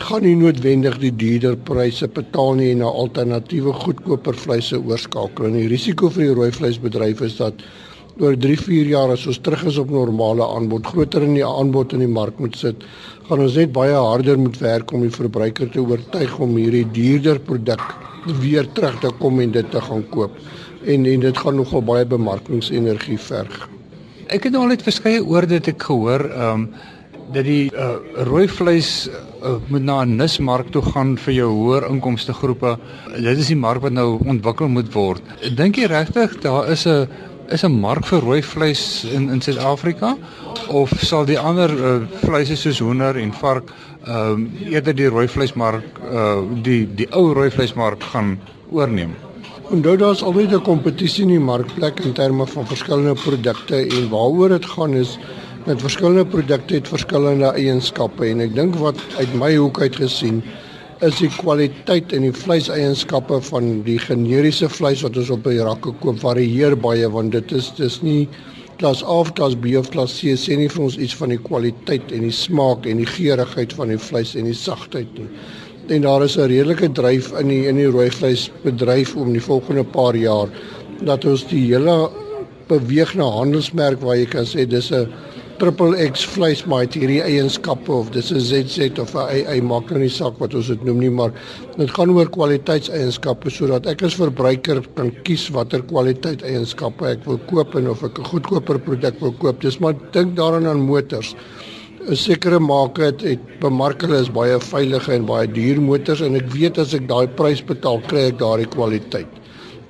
gaan 0.03 0.27
nie 0.27 0.35
noodwendig 0.37 0.99
die 1.01 1.13
duurder 1.23 1.57
pryse 1.71 2.05
betaal 2.13 2.59
nie 2.59 2.67
en 2.75 2.83
na 2.83 2.91
alternatiewe 3.01 3.73
goedkoper 3.79 4.37
vleise 4.37 4.77
oorskakel. 4.77 5.49
En 5.49 5.57
die 5.57 5.71
risiko 5.73 6.11
vir 6.13 6.27
die 6.27 6.37
rooi 6.37 6.51
vleisbedryf 6.53 7.25
is 7.25 7.39
dat 7.41 7.65
oor 8.21 8.37
3-4 8.37 8.93
jaar 8.93 9.15
as 9.15 9.25
ons 9.31 9.41
terug 9.41 9.65
is 9.71 9.81
op 9.81 9.95
normale 9.95 10.45
aanbod, 10.53 10.93
groter 10.93 11.25
in 11.25 11.39
die 11.39 11.49
aanbod 11.49 11.97
in 11.97 12.05
die 12.05 12.13
mark 12.13 12.45
moet 12.45 12.59
sit, 12.61 12.85
gaan 13.31 13.47
ons 13.47 13.57
net 13.57 13.73
baie 13.73 13.97
harder 13.97 14.37
moet 14.37 14.61
werk 14.61 14.93
om 14.93 15.07
die 15.07 15.15
verbruiker 15.17 15.73
te 15.73 15.81
oortuig 15.81 16.37
om 16.45 16.59
hierdie 16.61 16.85
duurder 16.93 17.41
produk 17.41 17.89
weer 18.45 18.69
terug 18.77 19.01
te 19.01 19.17
kom 19.23 19.41
en 19.41 19.57
dit 19.57 19.73
te 19.73 19.81
gaan 19.81 20.05
koop 20.13 20.37
en 20.85 21.07
en 21.07 21.21
dit 21.21 21.39
gaan 21.39 21.57
nogal 21.57 21.83
baie 21.83 22.07
bemarkingsenergie 22.07 23.19
verg. 23.19 23.69
Ek 24.27 24.45
het 24.45 24.53
nou 24.53 24.63
al 24.65 24.75
net 24.75 24.83
verskeie 24.83 25.23
oorde 25.25 25.59
dit 25.59 25.75
ek 25.75 25.83
gehoor, 25.91 26.29
ehm 26.31 26.67
um, 26.67 26.67
dat 27.33 27.47
die 27.49 27.71
uh, 27.73 27.95
rooi 28.29 28.45
vleis 28.49 29.09
uh, 29.09 29.55
moet 29.73 29.83
na 29.83 30.03
'n 30.05 30.17
nismark 30.17 30.69
toe 30.71 30.83
gaan 30.83 31.17
vir 31.17 31.35
jou 31.35 31.49
hoër 31.49 31.87
inkomste 31.89 32.33
groepe. 32.33 32.77
Dit 33.17 33.39
is 33.39 33.47
die 33.47 33.57
mark 33.57 33.81
wat 33.81 33.93
nou 33.93 34.21
ontwikkel 34.27 34.69
moet 34.69 34.93
word. 34.93 35.23
Dink 35.57 35.77
jy 35.77 35.87
regtig 35.87 36.41
daar 36.41 36.69
is 36.69 36.87
'n 36.87 37.09
is 37.49 37.65
'n 37.65 37.81
mark 37.81 38.05
vir 38.05 38.21
rooi 38.21 38.43
vleis 38.43 39.05
in 39.05 39.31
in 39.31 39.41
Suid-Afrika 39.41 40.17
of 40.69 40.91
sal 41.01 41.25
die 41.25 41.39
ander 41.39 41.71
uh, 41.71 42.01
vleise 42.25 42.57
soos 42.57 42.79
hoender 42.79 43.17
en 43.17 43.33
vark 43.33 43.73
ehm 44.07 44.33
um, 44.33 44.51
eerder 44.69 44.95
die 44.95 45.09
rooi 45.09 45.29
vleismark 45.29 45.85
uh, 46.13 46.43
die 46.63 46.89
die 46.95 47.09
ou 47.11 47.33
rooi 47.33 47.51
vleismark 47.51 48.03
gaan 48.03 48.39
oorneem? 48.71 49.15
Onthou 49.73 49.97
daar's 49.97 50.23
altyd 50.23 50.53
'n 50.53 50.63
kompetisie 50.63 51.23
in 51.23 51.31
die 51.33 51.41
markplek 51.41 52.01
in 52.05 52.13
terme 52.13 52.47
van 52.47 52.67
verskillende 52.67 53.15
produkte 53.15 53.77
en 53.77 54.09
waaroor 54.11 54.49
dit 54.49 54.67
gaan 54.67 54.95
is 54.95 55.19
dat 55.65 55.81
verskillende 55.81 56.27
produkte 56.27 56.75
het 56.75 56.89
verskillende 56.89 57.47
eienskappe 57.47 58.27
en 58.27 58.41
ek 58.41 58.55
dink 58.55 58.77
wat 58.77 59.01
uit 59.17 59.35
my 59.35 59.57
hoek 59.57 59.81
uit 59.81 59.97
gesien 59.97 60.43
is 61.01 61.17
die 61.19 61.31
kwaliteit 61.39 62.13
en 62.13 62.23
die 62.23 62.33
vleiseienskappe 62.33 63.41
van 63.49 63.83
die 63.89 63.99
generiese 63.99 64.69
vleis 64.69 65.01
wat 65.03 65.17
ons 65.17 65.31
op 65.31 65.49
die 65.49 65.65
rakke 65.65 65.97
koop 66.05 66.21
varieer 66.21 66.77
baie 66.77 67.09
want 67.09 67.33
dit 67.33 67.53
is 67.53 67.73
dis 67.81 68.03
nie 68.03 68.29
klas 68.77 69.03
A 69.03 69.21
of 69.25 69.33
klas 69.33 69.57
B 69.57 69.73
of 69.81 69.89
klas 69.89 70.21
C 70.21 70.37
sê 70.37 70.59
nie 70.59 70.69
vir 70.69 70.85
ons 70.85 70.99
iets 70.99 71.17
van 71.17 71.33
die 71.33 71.41
kwaliteit 71.49 72.13
en 72.13 72.29
die 72.29 72.37
smaak 72.45 72.85
en 72.85 73.01
die 73.01 73.09
geurigheid 73.09 73.73
van 73.73 73.89
die 73.89 73.99
vleis 73.99 74.37
en 74.37 74.45
die 74.45 74.59
sagtheid 74.69 75.17
nie 75.17 75.31
en 75.89 76.03
daar 76.03 76.23
is 76.23 76.37
'n 76.37 76.47
redelike 76.47 76.93
dryf 76.93 77.33
in 77.41 77.49
die 77.49 77.67
in 77.67 77.77
die 77.77 77.91
rooi 77.91 78.11
vleisbedryf 78.11 79.17
om 79.17 79.33
die 79.33 79.43
volgende 79.43 79.85
paar 79.85 80.17
jaar 80.17 80.49
dat 81.05 81.25
ons 81.25 81.47
die 81.49 81.67
hele 81.75 82.11
beweeg 82.69 83.15
na 83.15 83.25
handelsmerk 83.25 84.01
waar 84.01 84.17
jy 84.17 84.27
kan 84.27 84.45
sê 84.45 84.67
dis 84.69 84.93
'n 84.93 85.09
triple 85.63 85.95
X 86.11 86.25
vleis 86.27 86.65
maar 86.67 86.81
het 86.83 86.97
hierdie 86.99 87.21
eienskappe 87.23 87.93
of 87.95 88.09
dis 88.11 88.33
'n 88.33 88.41
ZZ 88.41 88.99
of 88.99 89.15
'n 89.15 89.19
AA 89.19 89.63
maak 89.63 89.91
nou 89.91 90.01
nie 90.01 90.11
saak 90.11 90.39
wat 90.39 90.55
ons 90.55 90.67
dit 90.67 90.85
noem 90.85 90.99
nie, 90.99 91.11
maar 91.11 91.33
dit 91.77 91.91
gaan 91.91 92.11
oor 92.11 92.31
kwaliteitseienskappe 92.31 93.51
sodat 93.51 93.87
ek 93.87 94.03
as 94.03 94.15
verbruiker 94.15 94.83
kan 94.97 95.13
kies 95.23 95.49
watter 95.51 95.83
kwaliteit 95.83 96.43
eienskappe 96.43 97.07
ek 97.07 97.25
wil 97.27 97.39
koop 97.47 97.77
en 97.77 97.89
of 97.91 98.03
ek 98.03 98.19
'n 98.19 98.25
goedkoper 98.25 98.79
produk 98.79 99.21
wil 99.21 99.33
koop. 99.33 99.61
Dis 99.61 99.79
maar 99.79 99.95
dink 100.13 100.37
daaraan 100.37 100.67
aan 100.67 100.81
motors. 100.81 101.37
'n 102.09 102.17
Sekere 102.17 102.59
maker 102.59 103.05
het, 103.05 103.21
het 103.23 103.61
bemark 103.61 104.03
hulle 104.03 104.19
is 104.21 104.31
baie 104.31 104.59
veilige 104.59 105.13
en 105.13 105.27
baie 105.27 105.47
duur 105.47 105.81
motors 105.81 106.21
en 106.21 106.35
ek 106.35 106.49
weet 106.51 106.79
as 106.79 106.95
ek 106.95 107.07
daai 107.09 107.29
prys 107.29 107.63
betaal, 107.63 108.01
kry 108.11 108.27
ek 108.33 108.39
daardie 108.39 108.67
kwaliteit 108.67 109.39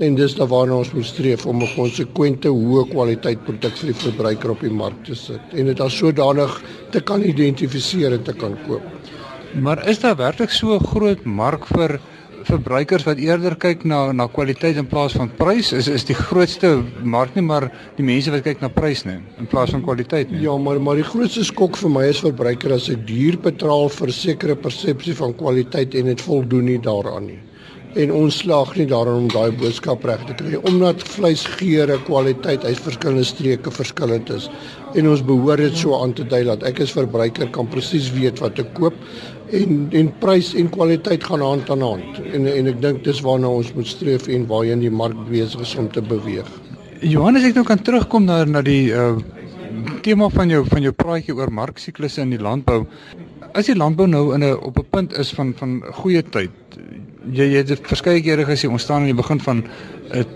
en 0.03 0.16
dis 0.18 0.35
dan 0.35 0.48
waarna 0.51 0.81
ons 0.83 0.92
moet 0.92 1.07
streef 1.07 1.46
om 1.46 1.62
'n 1.62 1.75
konsekwente 1.75 2.48
hoë 2.48 2.85
kwaliteit 2.90 3.44
produk 3.46 3.77
vir 3.81 3.92
die 3.92 4.01
verbruiker 4.05 4.51
op 4.51 4.61
die 4.61 4.77
mark 4.83 5.05
te 5.05 5.14
sit 5.14 5.40
en 5.53 5.66
dit 5.66 5.81
as 5.81 5.96
sodanig 5.96 6.62
te 6.90 7.01
kan 7.01 7.22
identifiseer 7.22 8.12
en 8.12 8.22
te 8.22 8.33
kan 8.33 8.57
koop. 8.66 8.83
Maar 9.61 9.88
is 9.88 10.01
daar 10.01 10.16
werklik 10.16 10.51
so 10.51 10.75
'n 10.75 10.85
groot 10.85 11.25
mark 11.25 11.66
vir 11.66 12.01
verbruikers 12.48 13.07
wat 13.09 13.20
eerder 13.22 13.57
kyk 13.61 13.85
na 13.88 14.00
na 14.12 14.26
kwaliteit 14.31 14.81
in 14.81 14.88
plaas 14.90 15.16
van 15.18 15.31
prys? 15.38 15.72
Is 15.72 15.88
is 15.88 16.05
die 16.09 16.16
grootste 16.18 16.74
mark 17.02 17.37
nie 17.38 17.44
maar 17.46 17.68
die 17.96 18.07
mense 18.07 18.33
wat 18.35 18.44
kyk 18.46 18.64
na 18.64 18.72
prys 18.72 19.05
nie 19.09 19.20
in 19.38 19.48
plaas 19.50 19.74
van 19.74 19.85
kwaliteit 19.87 20.31
nie? 20.31 20.42
Ja, 20.46 20.57
maar 20.59 20.81
maar 20.81 21.00
die 21.00 21.07
grootste 21.07 21.44
skok 21.44 21.78
vir 21.81 21.94
my 21.94 22.09
as 22.09 22.24
verbruiker 22.24 22.74
as 22.74 22.90
ek 22.92 23.07
duur 23.07 23.38
betaal 23.46 23.88
vir 24.00 24.12
sekere 24.12 24.59
persepsie 24.59 25.16
van 25.18 25.35
kwaliteit 25.38 25.94
en 25.94 26.12
dit 26.12 26.28
voldoen 26.28 26.70
nie 26.72 26.78
daaraan 26.83 27.31
nie 27.31 27.40
en 28.00 28.12
ons 28.16 28.38
slaag 28.40 28.70
nie 28.78 28.87
daarin 28.88 29.24
om 29.24 29.28
daai 29.33 29.52
boodskap 29.61 30.05
reg 30.09 30.22
te 30.28 30.37
kry 30.38 30.61
omdat 30.68 31.02
vleisgeure 31.12 31.98
kwaliteit 32.07 32.64
uit 32.64 32.81
verskillende 32.87 33.26
streke 33.28 33.72
verskillend 33.74 34.33
is 34.33 34.48
en 34.96 35.11
ons 35.12 35.24
behoort 35.28 35.61
dit 35.61 35.76
so 35.76 35.98
aan 35.98 36.14
te 36.16 36.24
dui 36.28 36.42
dat 36.48 36.64
ek 36.68 36.81
as 36.87 36.94
verbruiker 36.96 37.50
kan 37.52 37.68
presies 37.72 38.09
weet 38.16 38.40
wat 38.44 38.61
ek 38.62 38.72
koop 38.78 38.96
en 39.52 39.88
en 39.90 40.10
prys 40.22 40.54
en 40.58 40.68
kwaliteit 40.72 41.24
gaan 41.24 41.40
hand 41.44 41.70
aan 41.70 41.84
hand 41.84 42.20
en 42.32 42.46
en 42.46 42.70
ek 42.72 42.80
dink 42.82 43.04
dis 43.04 43.20
waarna 43.26 43.50
ons 43.60 43.72
moet 43.76 43.88
streef 43.88 44.28
en 44.32 44.46
waarheen 44.50 44.84
die 44.84 44.92
mark 45.02 45.18
besig 45.28 45.60
is 45.66 45.74
om 45.76 45.90
te 45.92 46.02
beweeg. 46.02 46.48
Johannes 47.00 47.44
ek 47.48 47.56
nou 47.58 47.64
kan 47.68 47.82
terugkom 47.82 48.28
na 48.28 48.44
na 48.44 48.64
die 48.64 48.90
uh 48.92 49.16
tema 50.02 50.28
van 50.28 50.50
jou 50.52 50.62
van 50.68 50.84
jou 50.84 50.92
praatjie 50.92 51.34
oor 51.34 51.50
marksiklusse 51.52 52.20
in 52.22 52.34
die 52.34 52.40
landbou. 52.42 52.82
As 53.56 53.68
die 53.70 53.76
landbou 53.76 54.06
nou 54.06 54.34
in 54.34 54.44
'n 54.44 54.56
op 54.68 54.78
'n 54.78 54.90
punt 54.90 55.18
is 55.18 55.32
van 55.32 55.54
van 55.56 55.82
goeie 56.00 56.22
tyd, 56.22 56.50
jy 57.32 57.44
jy 57.52 57.64
het 57.64 57.86
verskeie 57.86 58.22
kere 58.22 58.44
gesê 58.44 58.68
ons 58.68 58.82
staan 58.82 59.02
aan 59.02 59.12
die 59.12 59.22
begin 59.22 59.40
van 59.40 59.64
'n 60.12 60.26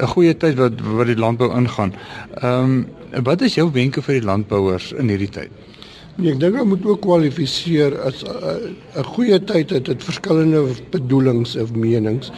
'n 0.00 0.06
goeie 0.06 0.34
tyd 0.36 0.56
wat 0.58 0.80
wat 0.80 1.06
die 1.06 1.16
landbou 1.16 1.50
ingaan. 1.56 1.94
Ehm 2.42 2.86
um, 3.14 3.24
wat 3.24 3.42
is 3.42 3.54
jou 3.54 3.70
wenke 3.72 4.02
vir 4.02 4.14
die 4.20 4.26
landbouers 4.26 4.92
in 4.92 5.08
hierdie 5.08 5.30
tyd? 5.30 5.50
Nee, 6.14 6.30
ek 6.30 6.36
dink 6.38 6.54
ons 6.62 6.68
moet 6.70 6.84
ook 6.86 7.00
kwalifiseer 7.02 7.96
as 8.06 8.20
'n 8.22 9.06
goeie 9.16 9.38
tyd 9.50 9.72
het 9.74 9.88
dit 9.90 10.04
verskillende 10.06 10.60
bedoelings 10.92 11.56
of 11.56 11.72
menings. 11.74 12.30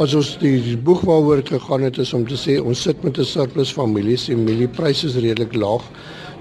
As 0.00 0.14
ons 0.14 0.38
die 0.40 0.76
boek 0.76 1.02
waaroor 1.04 1.42
gegaan 1.44 1.82
het 1.82 1.98
is 1.98 2.14
om 2.16 2.24
te 2.26 2.38
sê 2.40 2.56
ons 2.56 2.82
sit 2.82 3.02
met 3.04 3.18
'n 3.18 3.24
surplus 3.24 3.72
families 3.72 4.28
en 4.30 4.44
mieliepryse 4.44 5.06
is 5.06 5.16
redelik 5.16 5.54
laag. 5.54 5.84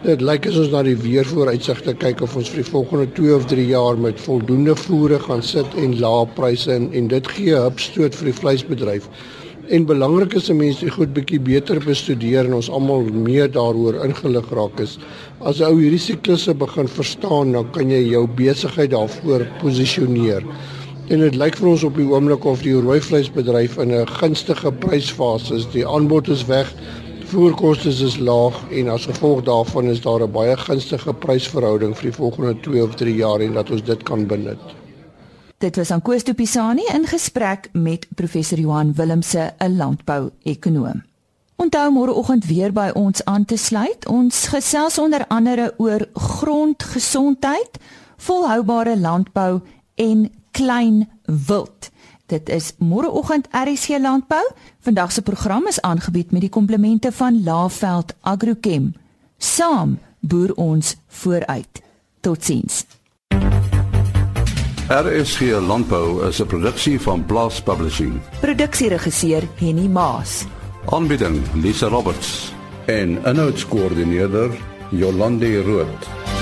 Dit 0.03 0.21
lyk 0.21 0.47
as 0.47 0.57
ons 0.57 0.71
na 0.71 0.83
die 0.83 0.95
weervooruitsigte 0.95 1.93
kyk 1.93 2.21
of 2.21 2.35
ons 2.37 2.49
vir 2.49 2.63
die 2.63 2.71
volgende 2.71 3.11
2 3.13 3.35
of 3.35 3.45
3 3.45 3.67
jaar 3.67 3.97
met 3.97 4.21
voldoende 4.21 4.75
voere 4.75 5.19
gaan 5.19 5.43
sit 5.43 5.67
en 5.75 5.99
lae 5.99 6.25
pryse 6.35 6.71
en, 6.71 6.93
en 6.93 7.07
dit 7.07 7.27
gee 7.27 7.51
'n 7.51 7.63
hupstoot 7.63 8.15
vir 8.15 8.25
die 8.25 8.39
vleisbedryf. 8.39 9.09
En 9.67 9.83
belangrik 9.83 10.33
is 10.39 10.45
om 10.49 10.61
mense 10.61 10.87
goed 10.95 11.09
bietjie 11.11 11.41
beter 11.43 11.81
bestudeer 11.83 12.47
en 12.47 12.53
ons 12.55 12.69
almal 12.71 13.09
meer 13.11 13.49
daaroor 13.51 13.97
ingelig 14.05 14.47
raak 14.55 14.79
is. 14.79 14.93
As 15.43 15.59
ou 15.59 15.73
hierdie 15.81 15.99
siklusse 15.99 16.55
begin 16.55 16.87
verstaan, 16.87 17.51
dan 17.51 17.67
kan 17.75 17.91
jy 17.91 17.99
jou 18.13 18.21
besigheid 18.37 18.93
daarvoor 18.95 19.43
posisioneer. 19.59 20.47
En 21.11 21.25
dit 21.25 21.35
lyk 21.35 21.59
vir 21.59 21.71
ons 21.73 21.83
op 21.83 21.99
die 21.99 22.07
oomblik 22.07 22.47
of 22.47 22.63
die 22.63 22.77
rooi 22.79 23.01
vleisbedryf 23.03 23.75
in 23.83 23.91
'n 23.91 24.07
gunstige 24.21 24.71
prysfase 24.71 25.55
is. 25.59 25.67
Die 25.75 25.87
aanbod 25.87 26.31
is 26.31 26.47
weg 26.47 26.71
voerkoste 27.27 27.89
is 27.89 28.17
laag 28.17 28.55
en 28.71 28.87
as 28.87 29.05
gevolg 29.05 29.43
daarvan 29.43 29.91
is 29.91 30.01
daar 30.01 30.23
'n 30.23 30.31
baie 30.31 30.57
gunstige 30.57 31.13
prysverhouding 31.13 31.95
vir 31.95 32.11
die 32.11 32.17
volgende 32.23 32.59
2 32.61 32.83
of 32.83 32.95
3 32.95 33.15
jaar 33.15 33.41
en 33.41 33.53
dat 33.53 33.71
ons 33.71 33.83
dit 33.83 34.03
kan 34.03 34.27
benut. 34.27 34.86
Dit 35.57 35.75
was 35.75 35.91
aan 35.91 36.01
Koos 36.01 36.23
Tupisani 36.23 36.83
in 36.93 37.07
gesprek 37.09 37.69
met 37.73 38.07
professor 38.15 38.59
Johan 38.59 38.93
Willemse, 38.93 39.53
'n 39.57 39.75
landbou-ekonoom. 39.75 41.03
Onthou 41.55 41.91
môreoggend 41.91 42.45
weer 42.45 42.73
by 42.73 42.89
ons 42.93 43.25
aan 43.25 43.45
te 43.45 43.57
sluit. 43.57 44.07
Ons 44.07 44.47
gesels 44.47 44.97
onder 44.97 45.27
andere 45.27 45.73
oor 45.77 46.07
grondgesondheid, 46.13 47.69
volhoubare 48.17 48.99
landbou 48.99 49.61
en 49.95 50.31
klein 50.51 51.09
wild. 51.47 51.89
Dit 52.25 52.49
is 52.49 52.73
môreoggend 52.77 53.47
RC 53.51 53.87
Landbou. 53.99 54.51
Vandag 54.79 55.11
se 55.11 55.21
program 55.21 55.67
is 55.67 55.81
aangebied 55.81 56.31
met 56.31 56.41
die 56.41 56.49
komplemente 56.49 57.11
van 57.11 57.43
Laveld 57.43 58.13
Agrochem. 58.21 58.93
Saam 59.37 59.99
boer 60.19 60.53
ons 60.53 60.95
vooruit. 61.07 61.81
Totsiens. 62.19 62.96
RC 64.87 65.59
Landbou 65.67 66.27
is 66.27 66.39
'n 66.39 66.45
produksie 66.45 67.01
van 67.01 67.25
Blast 67.25 67.63
Publishing. 67.63 68.21
Produksieregisseur 68.39 69.43
Henny 69.55 69.87
Maas. 69.87 70.45
Aanbieding 70.85 71.41
Lisa 71.53 71.87
Roberts 71.87 72.53
en 72.85 73.19
'n 73.23 73.35
notas 73.35 73.67
koördineerder 73.67 74.49
Jolande 74.89 75.61
Rooi. 75.61 76.36